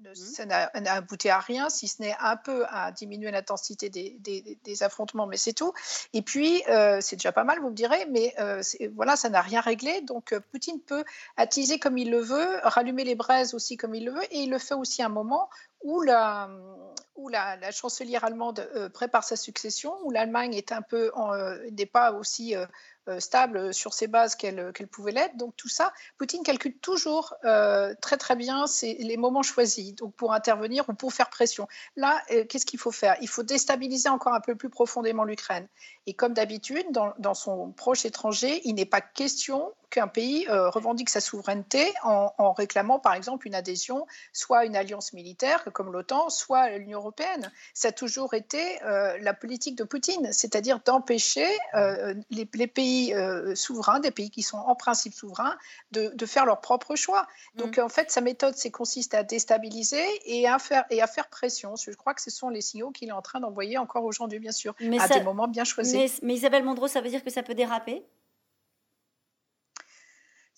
[0.00, 0.14] Mmh.
[0.14, 5.26] ça n'a abouti à rien, si ce n'est un peu à diminuer l'intensité des, affrontements,
[5.26, 5.72] mais c'est tout.
[6.12, 8.62] Et puis, euh, c'est déjà pas mal, vous me direz, mais euh,
[8.94, 10.00] voilà, ça n'a rien réglé.
[10.02, 11.04] Donc, euh, Poutine peut
[11.36, 14.50] attiser comme il le veut, rallumer les braises aussi comme il le veut, et il
[14.50, 15.50] le fait aussi à un moment
[15.82, 16.48] où la,
[17.16, 21.10] où la, chancelière allemande prépare sa succession, où l'Allemagne est un peu
[21.72, 22.54] n'est pas aussi
[23.18, 25.36] stable sur ses bases qu'elle pouvait l'être.
[25.36, 30.32] Donc tout ça, Poutine calcule toujours euh, très très bien les moments choisis donc pour
[30.32, 31.68] intervenir ou pour faire pression.
[31.96, 33.16] Là, euh, qu'est-ce qu'il faut faire?
[33.20, 35.68] Il faut déstabiliser encore un peu plus profondément l'Ukraine.
[36.06, 40.70] Et comme d'habitude, dans, dans, son proche étranger, il n'est pas question qu'un pays euh,
[40.70, 46.30] revendique sa souveraineté en, réclamant par exemple une adhésion, soit une alliance militaire comme l'OTAN,
[46.30, 47.50] soit l'Union européenne.
[47.74, 53.14] Ça a toujours été euh, la politique de Poutine, c'est-à-dire d'empêcher euh, les, pays
[53.54, 55.56] souverains, des pays qui sont en principe souverains,
[55.92, 57.26] de, faire leur propre choix.
[57.54, 57.82] Donc mm.
[57.82, 61.76] en fait, sa méthode, c'est consiste à déstabiliser et à faire, et à faire pression.
[61.76, 64.52] Je crois que ce sont les signaux qu'il est en train d'envoyer encore aujourd'hui, bien
[64.52, 65.94] sûr, à des moments bien choisis.
[65.94, 68.04] Mais, mais Isabelle Mondreau, ça veut dire que ça peut déraper?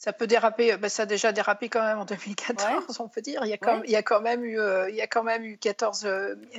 [0.01, 3.43] Ça peut déraper, ben ça a déjà dérapé quand même en 2014, on peut dire.
[3.45, 5.23] Il y a quand, il y a quand même eu, euh, il y a quand
[5.23, 6.09] même eu 14,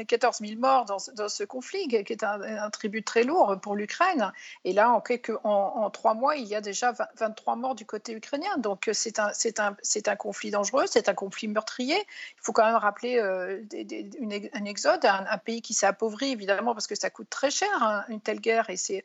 [0.08, 3.76] 14 000 morts dans, dans ce conflit, qui est un, un tribut très lourd pour
[3.76, 4.32] l'Ukraine.
[4.64, 8.14] Et là, en, quelques, en, trois mois, il y a déjà 23 morts du côté
[8.14, 8.58] ukrainien.
[8.60, 11.98] Donc c'est un, c'est un, c'est un conflit dangereux, c'est un conflit meurtrier.
[11.98, 13.60] Il faut quand même rappeler euh,
[14.54, 18.06] un exode, un, pays qui s'est appauvri, évidemment, parce que ça coûte très cher, hein,
[18.08, 18.70] une telle guerre.
[18.70, 19.04] Et c'est,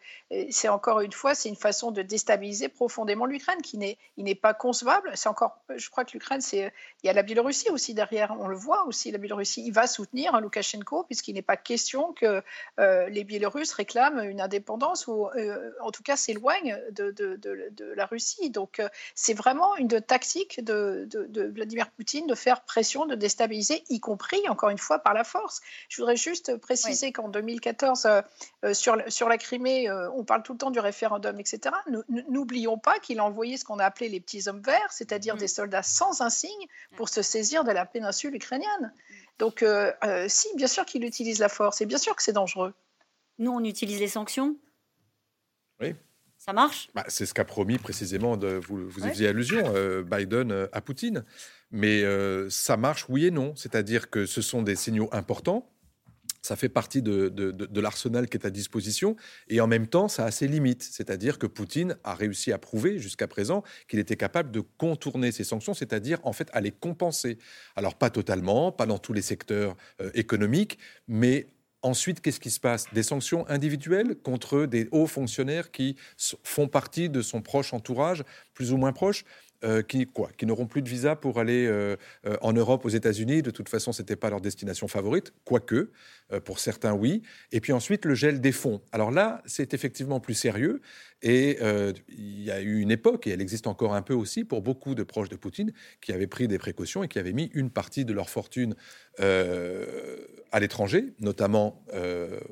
[0.51, 3.97] c'est encore une fois, c'est une façon de déstabiliser profondément l'Ukraine, qui n'est
[4.27, 5.11] n'est pas concevable.
[5.14, 6.72] C'est encore, je crois que l'Ukraine, c'est
[7.03, 8.35] il y a la Biélorussie aussi derrière.
[8.39, 9.64] On le voit aussi, la Biélorussie.
[9.64, 12.43] Il va soutenir hein, Loukachenko puisqu'il n'est pas question que
[12.79, 17.93] euh, les Biélorusses réclament une indépendance ou euh, en tout cas s'éloignent de, de, de,
[17.95, 18.51] la Russie.
[18.51, 21.09] Donc euh, c'est vraiment une tactique de,
[21.55, 25.61] Vladimir Poutine de faire pression, de déstabiliser, y compris encore une fois par la force.
[25.89, 28.09] Je voudrais juste préciser qu'en 2014
[28.72, 31.74] sur sur la Crimée, on parle tout le temps du référendum, etc.
[32.29, 35.39] N'oublions pas qu'il a envoyé ce qu'on a appelé les petits hommes verts, c'est-à-dire mm.
[35.39, 38.93] des soldats sans insigne pour se saisir de la péninsule ukrainienne.
[39.39, 42.33] Donc, euh, euh, si, bien sûr qu'il utilise la force, et bien sûr que c'est
[42.33, 42.75] dangereux.
[43.39, 44.57] Nous, on utilise les sanctions
[45.81, 45.95] Oui.
[46.39, 46.89] Ça marche?
[46.95, 50.81] Bah, C'est ce qu'a promis précisément, de, vous, vous y faisiez allusion, euh, Biden à
[50.81, 51.25] Poutine.
[51.71, 52.05] Mais
[52.49, 53.55] ça marche, oui et non.
[53.57, 55.69] C'est-à-dire que ce sont des signaux importants
[56.47, 59.16] ça fait partie de, l'arsenal qui est à disposition.
[59.49, 60.82] Et en même temps, ça a ses limites.
[60.82, 65.44] C'est-à-dire que Poutine a réussi à prouver jusqu'à présent qu'il était capable de contourner ces
[65.44, 67.38] sanctions, c'est-à-dire en fait à les compenser.
[67.74, 70.78] Alors pas totalement, pas dans tous les secteurs euh, économiques,
[71.09, 71.49] mais
[71.82, 72.92] Ensuite, qu'est-ce qui se passe?
[72.92, 75.94] Des sanctions individuelles contre des hauts fonctionnaires qui
[76.42, 78.24] font partie de son proche entourage,
[78.55, 79.24] plus ou moins proche?
[79.64, 81.96] Euh, qui, quoi, qui n'auront plus de visa pour aller euh,
[82.26, 83.40] euh, en Europe, aux États-Unis.
[83.40, 85.90] De toute façon, ce n'était pas leur destination favorite, quoique,
[86.44, 87.22] pour certains, oui.
[87.52, 88.82] Et puis ensuite, le gel des fonds.
[88.92, 90.82] Alors là, c'est effectivement plus sérieux.
[91.22, 91.59] Et
[92.09, 94.94] il y a eu une époque, et elle existe encore un peu aussi, pour beaucoup
[94.94, 98.04] de proches de Poutine, qui avaient pris des précautions et qui avaient mis une partie
[98.04, 98.74] de leur fortune
[99.18, 101.84] à l'étranger, notamment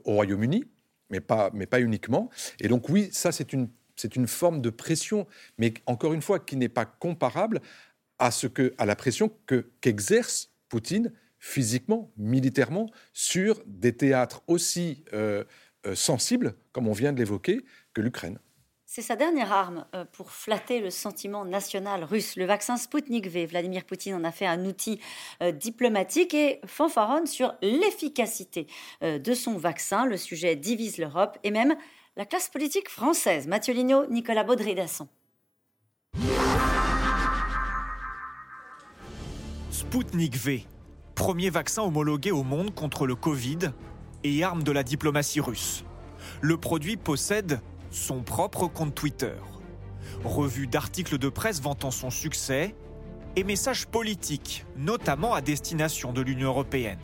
[0.04, 0.64] au Royaume-Uni,
[1.10, 2.30] mais pas, mais pas uniquement.
[2.60, 5.26] Et donc oui, ça, c'est une c'est une forme de pression,
[5.58, 7.60] mais encore une fois, qui n'est pas comparable
[8.18, 8.46] à, ce
[8.82, 15.44] la pression que, qu'exerce Poutine physiquement, militairement, sur des théâtres aussi euh,
[15.86, 18.38] euh, sensibles, comme on vient de l'évoquer, que l'Ukraine.
[18.86, 22.36] C'est sa dernière arme euh, pour flatter le sentiment national russe.
[22.36, 25.00] Le vaccin Sputnik V, Vladimir Poutine en a fait un outil
[25.52, 28.66] diplomatique et fanfaronne sur l'efficacité
[29.02, 30.06] de son vaccin.
[30.06, 31.76] Le sujet divise l'Europe et même
[32.16, 33.48] la classe politique française.
[33.48, 35.08] Mathieu Lignot, Nicolas Baudry-Dasson.
[39.70, 40.64] Spoutnik V,
[41.16, 43.72] premier vaccin homologué au monde contre le Covid
[44.22, 45.84] et arme de la diplomatie russe.
[46.40, 47.60] Le produit possède
[47.90, 49.34] son propre compte Twitter,
[50.24, 52.76] revue d'articles de presse vantant son succès
[53.34, 56.98] et messages politiques, notamment à destination de l'Union européenne.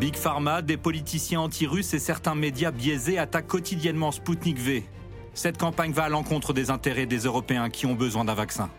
[0.00, 4.84] Big Pharma, des politiciens anti-russes et certains médias biaisés attaquent quotidiennement Sputnik V.
[5.32, 8.70] Cette campagne va à l'encontre des intérêts des Européens qui ont besoin d'un vaccin.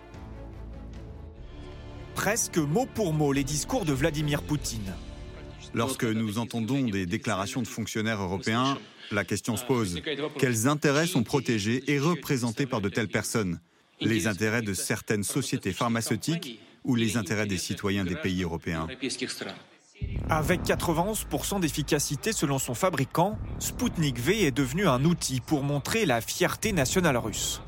[2.13, 4.93] Presque mot pour mot les discours de Vladimir Poutine.
[5.73, 8.77] Lorsque nous entendons des déclarations de fonctionnaires européens,
[9.11, 9.99] la question se pose.
[10.37, 13.59] Quels intérêts sont protégés et représentés par de telles personnes?
[13.99, 18.87] Les intérêts de certaines sociétés pharmaceutiques ou les intérêts des citoyens des pays européens?
[20.29, 26.21] Avec 91% d'efficacité selon son fabricant, Sputnik V est devenu un outil pour montrer la
[26.21, 27.61] fierté nationale russe.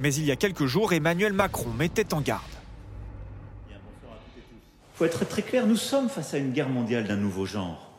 [0.00, 2.42] Mais il y a quelques jours, Emmanuel Macron mettait en garde.
[3.70, 3.76] Il
[4.96, 7.90] faut être très clair, nous sommes face à une guerre mondiale d'un nouveau genre.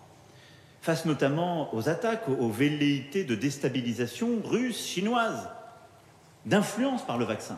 [0.81, 5.49] Face notamment aux attaques, aux velléités de déstabilisation russe, chinoise,
[6.45, 7.57] d'influence par le vaccin.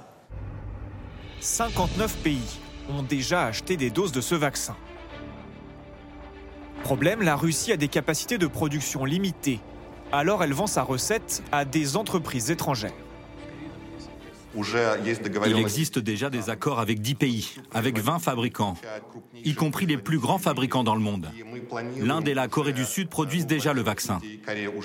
[1.40, 2.60] 59 pays
[2.90, 4.76] ont déjà acheté des doses de ce vaccin.
[6.84, 9.60] Problème, la Russie a des capacités de production limitées.
[10.12, 12.92] Alors elle vend sa recette à des entreprises étrangères.
[14.56, 18.76] Il existe déjà des accords avec 10 pays, avec 20 fabricants,
[19.44, 21.32] y compris les plus grands fabricants dans le monde.
[22.00, 24.20] L'Inde et la Corée du Sud produisent déjà le vaccin.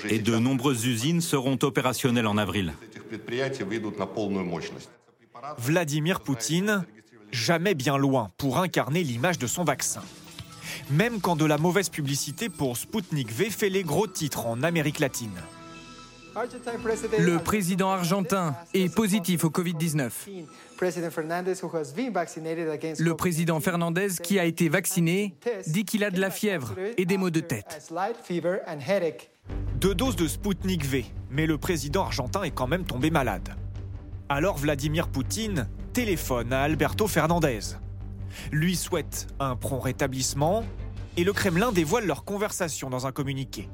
[0.09, 2.73] Et de nombreuses usines seront opérationnelles en avril.
[5.57, 6.85] Vladimir Poutine,
[7.31, 10.01] jamais bien loin pour incarner l'image de son vaccin
[10.89, 14.99] même quand de la mauvaise publicité pour Sputnik V fait les gros titres en Amérique
[14.99, 15.31] latine.
[17.17, 20.09] Le président argentin est positif au Covid-19.
[22.99, 25.35] Le président Fernandez, qui a été vacciné,
[25.67, 27.91] dit qu'il a de la fièvre et des maux de tête.
[29.75, 33.55] Deux doses de Sputnik V, mais le président argentin est quand même tombé malade.
[34.29, 37.59] Alors Vladimir Poutine téléphone à Alberto Fernandez
[38.51, 40.63] lui souhaite un prompt rétablissement
[41.17, 43.69] et le Kremlin dévoile leur conversation dans un communiqué.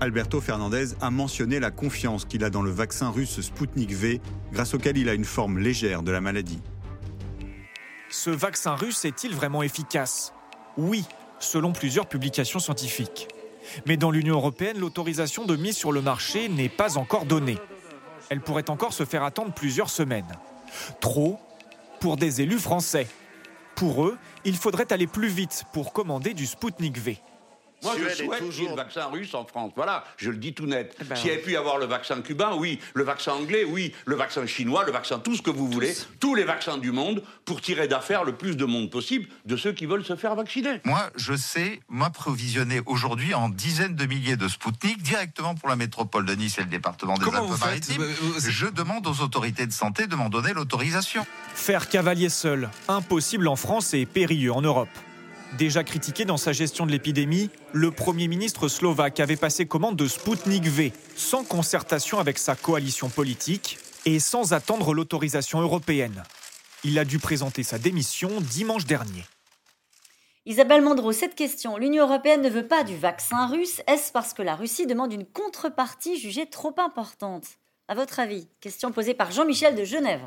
[0.00, 4.72] Alberto Fernandez a mentionné la confiance qu'il a dans le vaccin russe Sputnik V, grâce
[4.72, 6.62] auquel il a une forme légère de la maladie.
[8.08, 10.32] Ce vaccin russe est-il vraiment efficace?
[10.78, 11.04] Oui,
[11.38, 13.28] selon plusieurs publications scientifiques.
[13.86, 17.58] Mais dans l'Union européenne, l'autorisation de mise sur le marché n'est pas encore donnée.
[18.30, 20.32] Elle pourrait encore se faire attendre plusieurs semaines.
[21.00, 21.38] Trop
[22.00, 23.06] pour des élus français.
[23.76, 27.18] Pour eux, il faudrait aller plus vite pour commander du Sputnik V.
[27.82, 29.72] Moi, je souhaite qu'il y ait le vaccin russe en France.
[29.74, 30.96] Voilà, je le dis tout net.
[31.00, 32.78] Eh ben S'il y avait pu y avoir le vaccin cubain, oui.
[32.94, 33.94] Le vaccin anglais, oui.
[34.04, 35.94] Le vaccin chinois, le vaccin tout ce que vous voulez.
[36.18, 39.72] Tous, les vaccins du monde pour tirer d'affaire le plus de monde possible de ceux
[39.72, 40.80] qui veulent se faire vacciner.
[40.84, 46.26] Moi, je sais m'approvisionner aujourd'hui en dizaines de milliers de Spoutnik directement pour la métropole
[46.26, 48.04] de Nice et le département des Alpes-Maritimes.
[48.38, 51.26] Je demande aux autorités de santé de m'en donner l'autorisation.
[51.54, 54.88] Faire cavalier seul, impossible en France et périlleux en Europe.
[55.58, 60.06] Déjà critiqué dans sa gestion de l'épidémie, le Premier ministre slovaque avait passé commande de
[60.06, 66.22] Sputnik V, sans concertation avec sa coalition politique et sans attendre l'autorisation européenne.
[66.84, 69.24] Il a dû présenter sa démission dimanche dernier.
[70.46, 73.82] Isabelle Mandreau, cette question, l'Union européenne ne veut pas du vaccin russe.
[73.88, 77.44] Est-ce parce que la Russie demande une contrepartie jugée trop importante?
[77.88, 80.22] À votre avis Question posée par Jean-Michel de Genève.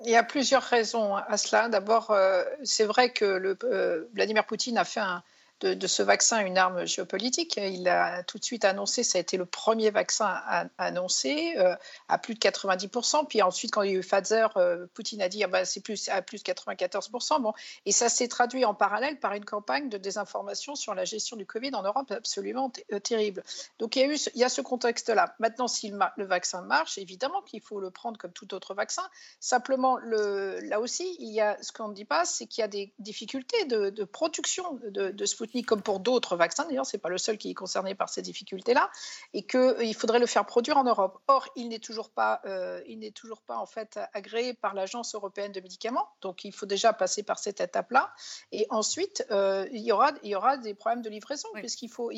[0.00, 1.68] Il y a plusieurs raisons à cela.
[1.68, 5.22] D'abord, euh, c'est vrai que euh, Vladimir Poutine a fait un,
[5.64, 7.56] de, ce vaccin une arme géopolitique.
[7.56, 10.40] Il a tout de suite annoncé, ça a été le premier vaccin
[10.78, 11.74] annoncé euh,
[12.08, 13.26] à plus de 90%.
[13.26, 15.80] Puis ensuite, quand il y a eu Pfizer, euh, Poutine a dit ah bah, c'est
[15.80, 17.40] plus à plus de 94%.
[17.40, 17.52] Bon,
[17.86, 21.46] et ça s'est traduit en parallèle par une campagne de désinformation sur la gestion du
[21.46, 23.42] Covid en Europe absolument euh, terrible.
[23.78, 25.34] Donc il y a eu il y a ce contexte-là.
[25.38, 29.02] Maintenant, si le, vaccin marche, évidemment qu'il faut le prendre comme tout autre vaccin.
[29.40, 32.64] Simplement, le, là aussi, il y a ce qu'on ne dit pas, c'est qu'il y
[32.64, 37.00] a des difficultés de, production de, de Sputnik comme pour d'autres vaccins, d'ailleurs, ce n'est
[37.00, 38.90] pas le seul qui est concerné par ces difficultés-là,
[39.32, 41.20] et qu'il euh, faudrait le faire produire en Europe.
[41.28, 45.14] Or, il n'est toujours pas, euh, il n'est toujours pas en fait agréé par l'Agence
[45.14, 48.12] européenne de médicaments, donc il faut déjà passer par cette étape-là.
[48.52, 52.10] Et ensuite, euh, il, y aura, il y aura des problèmes de livraison, puisqu'il faut,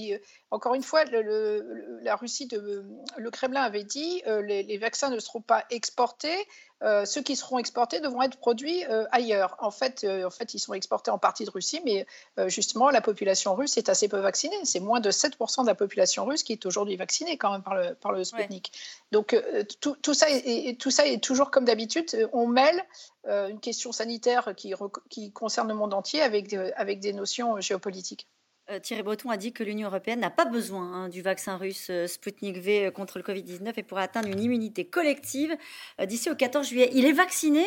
[0.51, 2.85] encore une fois, le, la Russie, de,
[3.17, 6.37] le Kremlin avait dit, les, les vaccins ne seront pas exportés
[6.83, 9.57] euh, ceux qui seront exportés devront être produits euh, ailleurs.
[9.61, 12.07] En fait, euh, en fait, ils sont exportés en partie de Russie, mais
[12.49, 14.57] justement, la population russe est assez peu vaccinée.
[14.65, 17.75] C'est moins de 7% de la population russe qui est aujourd'hui vaccinée quand même par
[17.75, 18.73] le, par le Sputnik.
[19.13, 19.37] Donc,
[19.81, 22.29] tout, tout, ça est, tout ça est toujours comme d'habitude.
[22.33, 22.83] On mêle
[23.27, 24.75] une question sanitaire qui,
[25.09, 28.29] qui, concerne le monde entier avec, avec des notions géopolitiques.
[28.69, 31.87] Euh, Thierry Breton a dit que l'Union européenne n'a pas besoin hein, du vaccin russe
[31.89, 35.57] euh, Sputnik V euh, contre le Covid-19 et pourrait atteindre une immunité collective
[36.05, 36.91] d'ici au 14 juillet.
[36.93, 37.65] Il est vacciné,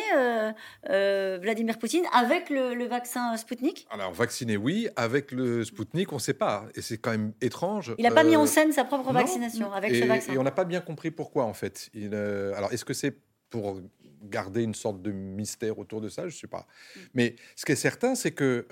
[0.84, 3.86] Vladimir Poutine, avec le, vaccin Sputnik?
[3.90, 4.88] Alors, vacciné, oui.
[4.96, 6.66] Avec le Sputnik, on ne sait pas.
[6.74, 7.94] Et c'est quand même étrange.
[7.98, 10.32] Il n'a pas mis en scène sa propre vaccination avec ce vaccin.
[10.32, 11.88] Et on n'a pas bien compris pourquoi, en fait.
[11.94, 13.16] Il, alors, est-ce que c'est
[13.48, 13.80] pour
[14.22, 16.22] garder une sorte de mystère autour de ça?
[16.22, 16.66] Je ne sais pas.
[16.96, 17.00] Mm.
[17.14, 18.66] Mais ce qui est certain, c'est que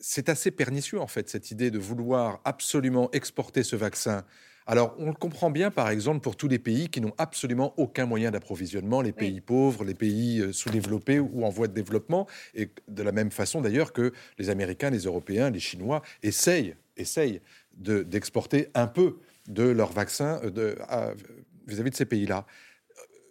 [0.00, 4.24] c'est assez pernicieux, en fait, cette idée de vouloir absolument exporter ce vaccin.
[4.66, 8.06] Alors, on le comprend bien, par exemple, pour tous les pays qui n'ont absolument aucun
[8.06, 12.70] moyen d'approvisionnement, les pays pauvres, les pays euh, sous-développés ou en voie de développement, et
[12.86, 17.40] de la même façon d'ailleurs que les Américains, les Européens, les Chinois essayent, essayent
[17.74, 19.16] d'exporter un peu
[19.48, 21.14] de leur vaccin euh,
[21.66, 22.46] vis-à-vis de ces pays-là.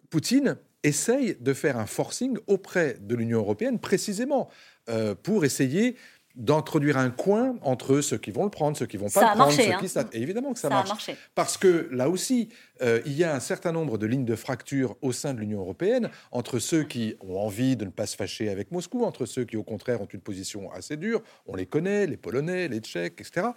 [0.09, 4.49] Poutine essaye de faire un forcing auprès de l'Union européenne précisément
[4.89, 5.95] euh, pour essayer
[6.39, 9.51] d'introduire un coin entre ceux qui vont le prendre, ceux qui vont pas le prendre,
[9.51, 9.99] ceux qui...
[9.99, 10.09] Hein.
[10.13, 11.11] évidemment que ça, marche.
[11.35, 12.47] Parce que là aussi,
[12.81, 15.59] euh, il y a un certain nombre de lignes de fracture au sein de l'Union
[15.59, 19.43] européenne entre ceux qui ont envie de ne pas se fâcher avec Moscou, entre ceux
[19.43, 21.21] qui au contraire ont une position assez dure.
[21.45, 23.47] On les connaît, les Polonais, les Tchèques, etc.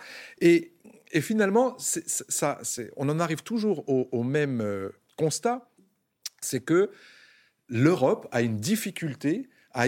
[0.40, 0.72] Et,
[1.12, 2.58] et finalement, ça,
[2.96, 5.70] on en arrive toujours au, même euh, constat,
[6.40, 6.90] c'est que
[7.68, 9.86] l'Europe a une difficulté à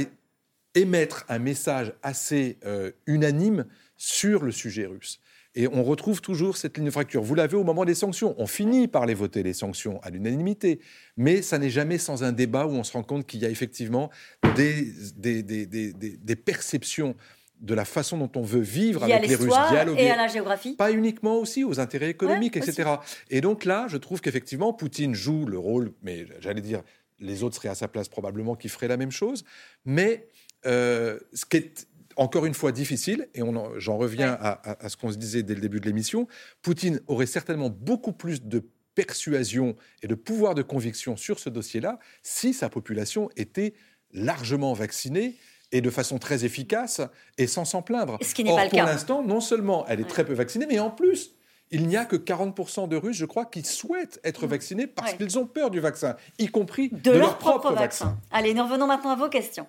[0.75, 3.67] émettre un message assez euh, unanime
[3.97, 5.21] sur le sujet russe.
[5.57, 7.23] Et on retrouve toujours cette ligne de fracture.
[7.23, 8.35] Vous l'avez au moment des sanctions.
[8.39, 10.81] On finit par les voter, les sanctions, à l'unanimité.
[11.17, 13.51] Mais ça n'est jamais sans un débat où on se rend compte qu'il y a
[13.51, 14.11] effectivement
[14.57, 17.15] des, des, des, des, perceptions
[17.61, 20.03] de la façon dont on veut vivre avec les Russes, dialoguer.
[20.03, 20.75] Et à la géographie.
[20.75, 22.97] Pas uniquement aussi aux intérêts économiques, etc.
[23.31, 26.83] Et donc là, je trouve qu'effectivement, Poutine joue le rôle, mais j'allais dire,
[27.21, 29.45] les autres seraient à sa place probablement qui feraient la même chose.
[29.85, 30.27] Mais
[30.67, 31.87] euh, ce qui est
[32.17, 33.41] encore une fois difficile, et
[33.79, 36.29] j'en reviens à, ce qu'on se disait dès le début de l'émission,
[36.63, 38.63] Poutine aurait certainement beaucoup plus de
[38.95, 43.75] persuasion et de pouvoir de conviction sur ce dossier-là si sa population était
[44.13, 45.35] largement vaccinée
[45.73, 47.01] et de façon très efficace
[47.37, 48.19] et sans s'en plaindre.
[48.23, 50.79] Ce qui n'est pas le pour l'instant, non seulement elle est très peu vaccinée, mais
[50.79, 51.33] en plus,
[51.73, 55.39] il n'y a que 40% de Russes, je crois, qui souhaitent être vaccinés parce qu'ils
[55.39, 58.17] ont peur du vaccin, y compris de, leur, propre, vaccin.
[58.31, 59.67] Allez, nous revenons maintenant à vos questions.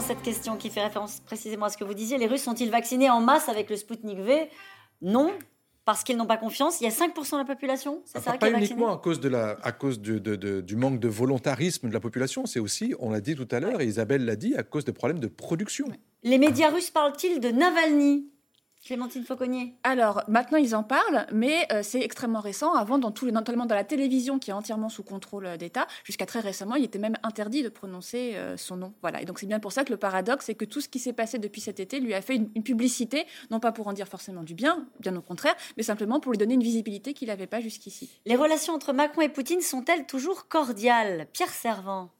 [0.00, 2.16] Cette question qui fait référence précisément à ce que vous disiez.
[2.18, 4.48] Les Russes sont-ils vaccinés en masse avec le Sputnik V?
[5.02, 5.30] Non.
[5.84, 6.80] parce qu'ils n'ont pas confiance.
[6.80, 9.58] Il y a 5% de la population, c'est ça Pas uniquement à cause, de la,
[9.62, 13.34] à cause du, du manque de volontarisme de la population, c'est aussi, on l'a dit
[13.34, 15.86] tout à l'heure, et Isabelle l'a dit, à cause des problèmes de production.
[16.22, 18.30] Les médias russes parlent-ils de Navalny?
[18.84, 19.74] Clémentine Fauconnier.
[19.82, 22.74] Alors, maintenant, ils en parlent, mais euh, c'est extrêmement récent.
[22.74, 26.26] Avant, dans tout, notamment dans la télévision, qui est entièrement sous contrôle euh, d'État, jusqu'à
[26.26, 28.92] très récemment, il était même interdit de prononcer euh, son nom.
[29.00, 29.22] Voilà.
[29.22, 31.14] Et donc, c'est bien pour ça que le paradoxe, c'est que tout ce qui s'est
[31.14, 34.06] passé depuis cet été lui a fait une, une, publicité, non pas pour en dire
[34.06, 37.46] forcément du bien, bien au contraire, mais simplement pour lui donner une visibilité qu'il n'avait
[37.46, 38.10] pas jusqu'ici.
[38.26, 41.26] Les relations entre Macron et Poutine sont-elles toujours cordiales?
[41.32, 42.10] Pierre Servant.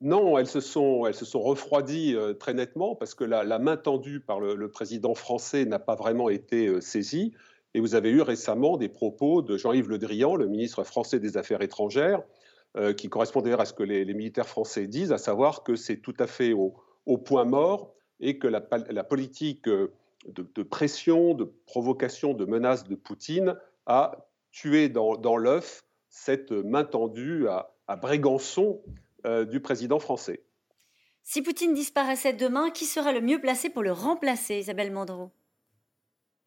[0.00, 3.76] Non, elles se sont, elles se sont refroidies euh, très nettement parce que la, main
[3.76, 7.32] tendue par le, président français n'a pas vraiment été euh, saisie.
[7.74, 11.36] Et vous avez eu récemment des propos de Jean-Yves Le Drian, le ministre français des
[11.36, 12.22] Affaires étrangères,
[12.76, 16.14] euh, qui correspondaient à ce que les, militaires français disent, à savoir que c'est tout
[16.20, 16.74] à fait au,
[17.18, 24.28] point mort et que la, politique de, pression, de provocation, de menace de Poutine a
[24.52, 28.80] tué dans, l'œuf cette main tendue à, à Brégançon
[29.28, 30.42] euh, du président français.
[31.22, 35.30] Si Poutine disparaissait demain, qui serait le mieux placé pour le remplacer, Isabelle Mandreau?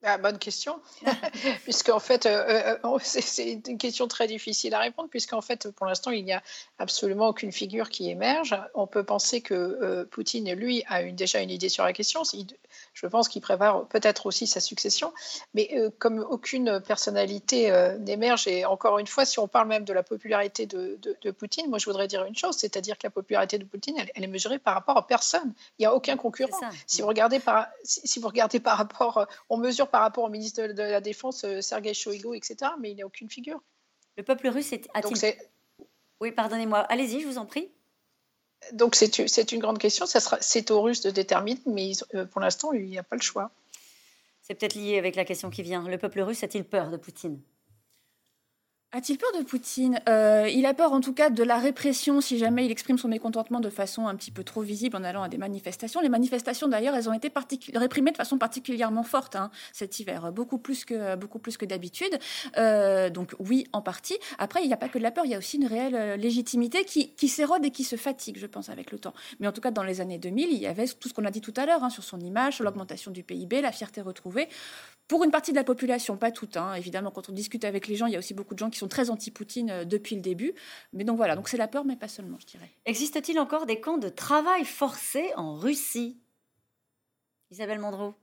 [0.01, 0.81] Ah, bonne question,
[1.63, 6.09] puisqu'en fait, euh, euh, c'est une question très difficile à répondre, puisqu'en fait, pour l'instant,
[6.09, 6.41] il n'y a
[6.79, 8.55] absolument aucune figure qui émerge.
[8.73, 12.23] On peut penser que Poutine, lui, a une, déjà une idée sur la question
[12.93, 15.13] je pense qu'il prépare peut-être aussi sa succession.
[15.53, 19.85] Mais euh, comme aucune personnalité euh, n'émerge, et encore une fois, si on parle même
[19.85, 20.99] de la popularité de,
[21.31, 24.27] Poutine, moi je voudrais dire une chose, c'est-à-dire que la popularité de Poutine, elle, est
[24.27, 25.53] mesurée par rapport à personne.
[25.79, 26.59] Il n'y a aucun concurrent.
[26.85, 30.29] Si vous regardez par, si, vous regardez par rapport, euh, on mesure par rapport au
[30.29, 33.61] ministre de, la Défense, Sergei Shoigu, etc., mais il n'y a aucune figure.
[34.17, 35.35] Le peuple russe est, a-t-il...
[36.19, 36.79] Oui, pardonnez-moi.
[36.79, 37.71] Allez-y, je vous en prie
[38.73, 40.05] donc c'est une grande question.
[40.05, 43.51] C'est aux Russes de déterminer, mais euh, pour l'instant, il n'y a pas le choix.
[44.41, 45.87] C'est peut-être lié avec la question qui vient.
[45.87, 47.39] Le peuple russe a-t-il peur de Poutine?
[48.93, 50.01] A-t-il peur de Poutine?
[50.09, 53.07] Euh, Il a peur en tout cas de la répression si jamais il exprime son
[53.07, 56.01] mécontentement de façon un petit peu trop visible en allant à des manifestations.
[56.01, 57.31] Les manifestations d'ailleurs, elles ont été
[57.73, 62.19] réprimées de façon particulièrement forte hein, cet hiver, beaucoup plus que, que d'habitude.
[62.57, 64.17] Euh, donc oui, en partie.
[64.39, 65.95] Après, il n'y a pas que de la peur, il y a aussi une réelle
[65.95, 69.13] euh, légitimité qui, qui s'érode et qui se fatigue, je pense, avec le temps.
[69.39, 71.31] Mais en tout cas, dans les années 2000, il y avait tout ce qu'on a
[71.31, 74.49] dit tout à l'heure hein, sur son image, sur l'augmentation du PIB, la fierté retrouvée.
[75.07, 76.55] Pour une partie de la population, pas toute.
[76.55, 76.73] Hein.
[76.75, 78.80] Évidemment, quand on discute avec les gens, il y a aussi beaucoup de gens qui
[78.81, 80.53] sont très anti-Poutine euh, depuis le début.
[80.93, 82.69] Mais donc voilà, donc c'est la peur, mais pas seulement, je dirais.
[82.85, 86.19] Existe-t-il encore des camps de travail forcés en Russie?
[87.51, 88.15] Isabelle Mandreau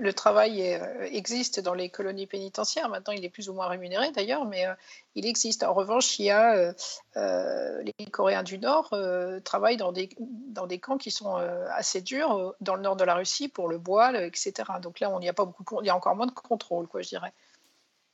[0.00, 2.88] le travail euh, existe dans les colonies pénitentiaires.
[2.88, 4.74] Maintenant, il est plus ou moins rémunéré d'ailleurs, mais euh,
[5.14, 5.62] il existe.
[5.62, 6.74] En revanche, il y a
[7.14, 8.92] les Coréens du Nord
[9.44, 11.36] travaillent dans des, dans des camps qui sont
[11.70, 14.52] assez durs dans le nord de la Russie pour le bois, etc.
[14.82, 17.00] Donc là, on n'y a pas beaucoup, il y a encore moins de contrôle, quoi,
[17.02, 17.32] je dirais.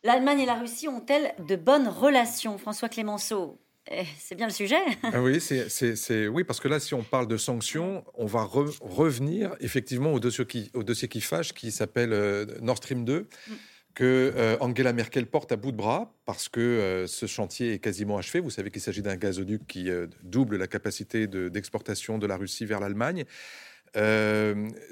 [0.04, 3.60] L'Allemagne et la Russie ont-elles de bonnes relations François Clémenceau?
[3.90, 4.80] Eh, c'est bien le sujet.
[5.04, 9.54] Ah oui, c'est, oui, parce que là, si on parle de sanctions, on va revenir
[9.60, 13.52] effectivement au dossier qui, au dossier qui fâche, qui s'appelle euh, Nord Stream 2, mm.
[13.94, 17.78] que euh, Angela Merkel porte à bout de bras, parce que euh, ce chantier est
[17.78, 18.40] quasiment achevé.
[18.40, 19.88] Vous savez qu'il s'agit d'un gazoduc qui
[20.24, 23.24] double la capacité d'exportation de la Russie vers l'Allemagne,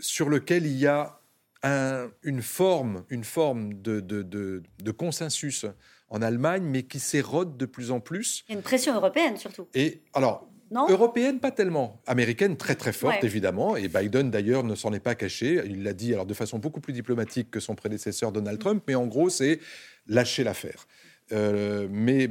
[0.01, 1.20] sur lequel il y a
[1.63, 5.67] une forme, une forme de, de, consensus
[6.09, 8.45] en Allemagne, mais qui s'érode de plus en plus.
[8.49, 9.69] Il y a une pression européenne surtout.
[9.75, 12.01] Et alors, européenne, pas tellement.
[12.07, 13.77] Américaine, très très forte, évidemment.
[13.77, 15.63] Et Biden, d'ailleurs, ne s'en est pas caché.
[15.67, 18.61] Il l'a dit alors de façon beaucoup plus diplomatique que son prédécesseur Donald mm.
[18.61, 18.85] Trump.
[18.87, 19.61] Mais en gros, c'est
[20.07, 20.87] lâcher l'affaire.
[21.33, 22.29] Euh, mais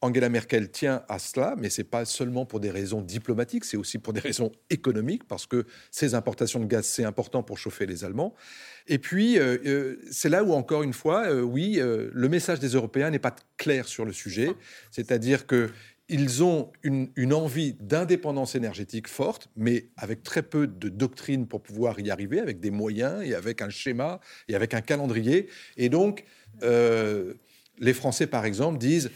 [0.00, 3.98] Angela Merkel tient à cela, mais c'est pas seulement pour des raisons diplomatiques, c'est aussi
[3.98, 8.04] pour des raisons économiques, parce que ces importations de gaz, c'est important pour chauffer les
[8.04, 8.34] Allemands.
[8.86, 13.10] Et puis, euh, euh, c'est là où, encore une fois, oui, le message des Européens
[13.10, 14.50] n'est pas clair sur le sujet,
[14.90, 15.70] c'est-à-dire que
[16.08, 21.62] ils ont une, une envie d'indépendance énergétique forte, mais avec très peu de doctrine pour
[21.62, 25.48] pouvoir y arriver, avec des moyens et avec un schéma et avec un calendrier.
[25.78, 26.24] Et donc,
[26.62, 29.10] les Français, par exemple, disent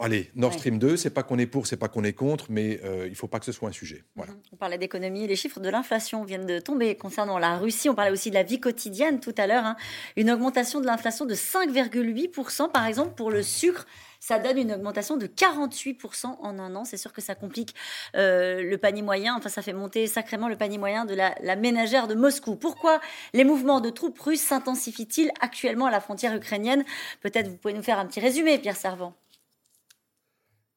[0.00, 2.80] Allez, Nord Stream 2, c'est pas qu'on est pour, c'est pas qu'on est contre, mais
[2.84, 4.04] euh, il ne faut pas que ce soit un sujet.
[4.14, 4.32] Voilà.
[4.52, 7.88] On parlait d'économie, les chiffres de l'inflation viennent de tomber concernant la Russie.
[7.88, 9.64] On parlait aussi de la vie quotidienne tout à l'heure.
[9.64, 9.76] Hein.
[10.16, 13.86] Une augmentation de l'inflation de 5,8%, par exemple, pour le sucre.
[14.20, 16.84] Ça donne une augmentation de 48% en un an.
[16.84, 17.74] C'est sûr que ça complique
[18.14, 19.34] euh, le panier moyen.
[19.36, 22.54] Enfin, ça fait monter sacrément le panier moyen de la, la ménagère de Moscou.
[22.54, 23.00] Pourquoi
[23.32, 26.84] les mouvements de troupes russes s'intensifient-ils actuellement à la frontière ukrainienne?
[27.20, 29.14] Peut-être vous pouvez nous faire un petit résumé, Pierre Servant.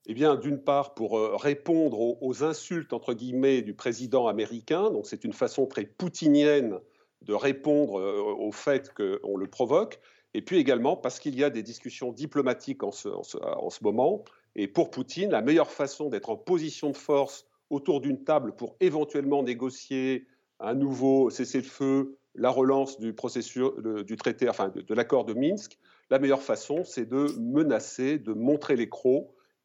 [0.08, 5.06] Eh bien, d'une part, pour euh, répondre aux, insultes, entre guillemets, du président américain, donc
[5.08, 6.80] c'est une façon très poutinienne
[7.22, 8.02] de répondre
[8.40, 10.00] au fait qu'on le provoque,
[10.34, 14.24] et puis également parce qu'il y a des discussions diplomatiques en ce, en ce, moment.
[14.56, 18.76] Et pour Poutine, la meilleure façon d'être en position de force autour d'une table pour
[18.80, 20.26] éventuellement négocier
[20.60, 23.64] un nouveau cessez-le-feu, la relance du processus
[24.06, 25.78] du traité, enfin de, l'accord de Minsk,
[26.10, 28.88] la meilleure façon, c'est de menacer, de montrer les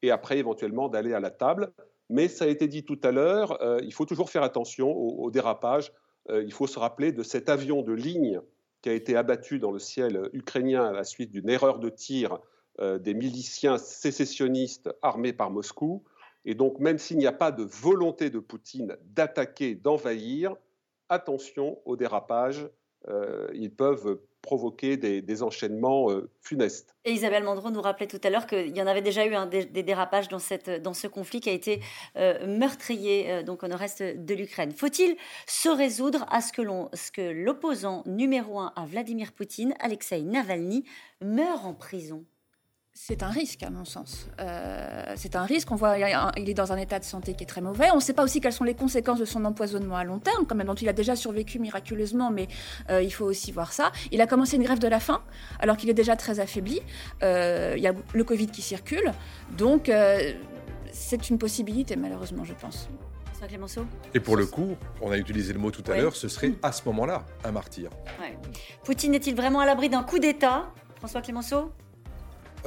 [0.01, 1.71] et après éventuellement d'aller à la table.
[2.09, 5.29] Mais ça a été dit tout à l'heure, euh, il faut toujours faire attention au,
[5.29, 5.91] dérapage.
[6.29, 8.39] Euh, il faut se rappeler de cet avion de ligne
[8.81, 12.39] qui a été abattu dans le ciel ukrainien à la suite d'une erreur de tir
[12.79, 16.03] euh, des miliciens sécessionnistes armés par Moscou.
[16.45, 20.55] Et donc, même s'il n'y a pas de volonté de Poutine d'attaquer, d'envahir,
[21.09, 22.69] attention au dérapage.
[23.53, 26.95] Ils peuvent provoquer des, enchaînements euh, funestes.
[27.03, 29.83] Et Isabelle Mandron nous rappelait tout à l'heure qu'il y en avait déjà eu des,
[29.83, 31.81] dérapages dans, ce conflit qui a été
[32.15, 34.71] euh, meurtrier donc au nord-est de l'Ukraine.
[34.71, 35.17] Faut-il
[35.47, 40.85] se résoudre à ce que l'opposant numéro un à Vladimir Poutine, Alexei Navalny,
[41.21, 42.25] meure en prison?
[42.99, 44.27] C'est un risque, à mon sens.
[44.39, 45.71] Euh, c'est un risque.
[45.71, 45.97] On voit,
[46.37, 47.91] il est dans un état de santé qui est très mauvais.
[47.91, 50.45] On ne sait pas aussi quelles sont les conséquences de son empoisonnement à long terme,
[50.47, 52.47] quand même, dont il a déjà survécu miraculeusement, mais
[52.89, 53.91] euh, il faut aussi voir ça.
[54.11, 55.21] Il a commencé une grève de la faim,
[55.59, 56.81] alors qu'il est déjà très affaibli.
[57.21, 59.13] Euh, il y a le Covid qui circule.
[59.57, 59.91] Donc,
[60.91, 62.89] c'est une possibilité, malheureusement, je pense.
[64.15, 66.71] Et pour le coup, on a utilisé le mot tout à l'heure, ce serait à
[66.71, 67.91] ce moment-là un martyr.
[68.83, 70.73] Poutine est-il vraiment à l'abri d'un coup d'État?
[70.97, 71.71] François Clémenceau?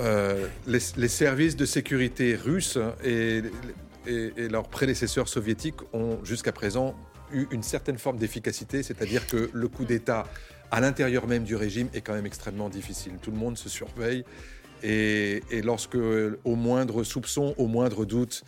[0.00, 3.42] Euh, les, services de sécurité russes et,
[4.06, 6.96] leurs prédécesseurs soviétiques ont jusqu'à présent
[7.32, 10.24] eu une certaine forme d'efficacité, c'est-à-dire que le coup d'État
[10.70, 13.12] à l'intérieur même du régime est quand même extrêmement difficile.
[13.20, 14.24] Tout le monde se surveille
[14.82, 18.42] et, lorsque, au moindre soupçon, au moindre doute,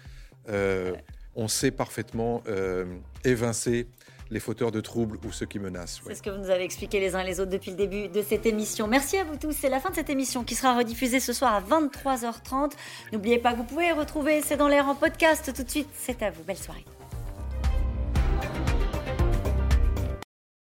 [0.48, 0.94] euh,
[1.36, 2.86] on sait parfaitement euh,
[3.24, 3.86] évincer
[4.32, 6.00] les fauteurs de troubles ou ceux qui menacent.
[6.06, 8.22] C'est ce que vous nous avez expliqué les uns les autres depuis le début de
[8.22, 8.86] cette émission.
[8.86, 9.52] Merci à vous tous.
[9.52, 12.72] C'est la fin de cette émission qui sera rediffusée ce soir à 23h30.
[13.12, 15.88] N'oubliez pas que vous pouvez retrouver C'est dans l'air en podcast tout de suite.
[15.94, 16.42] C'est à vous.
[16.44, 16.84] Belle soirée.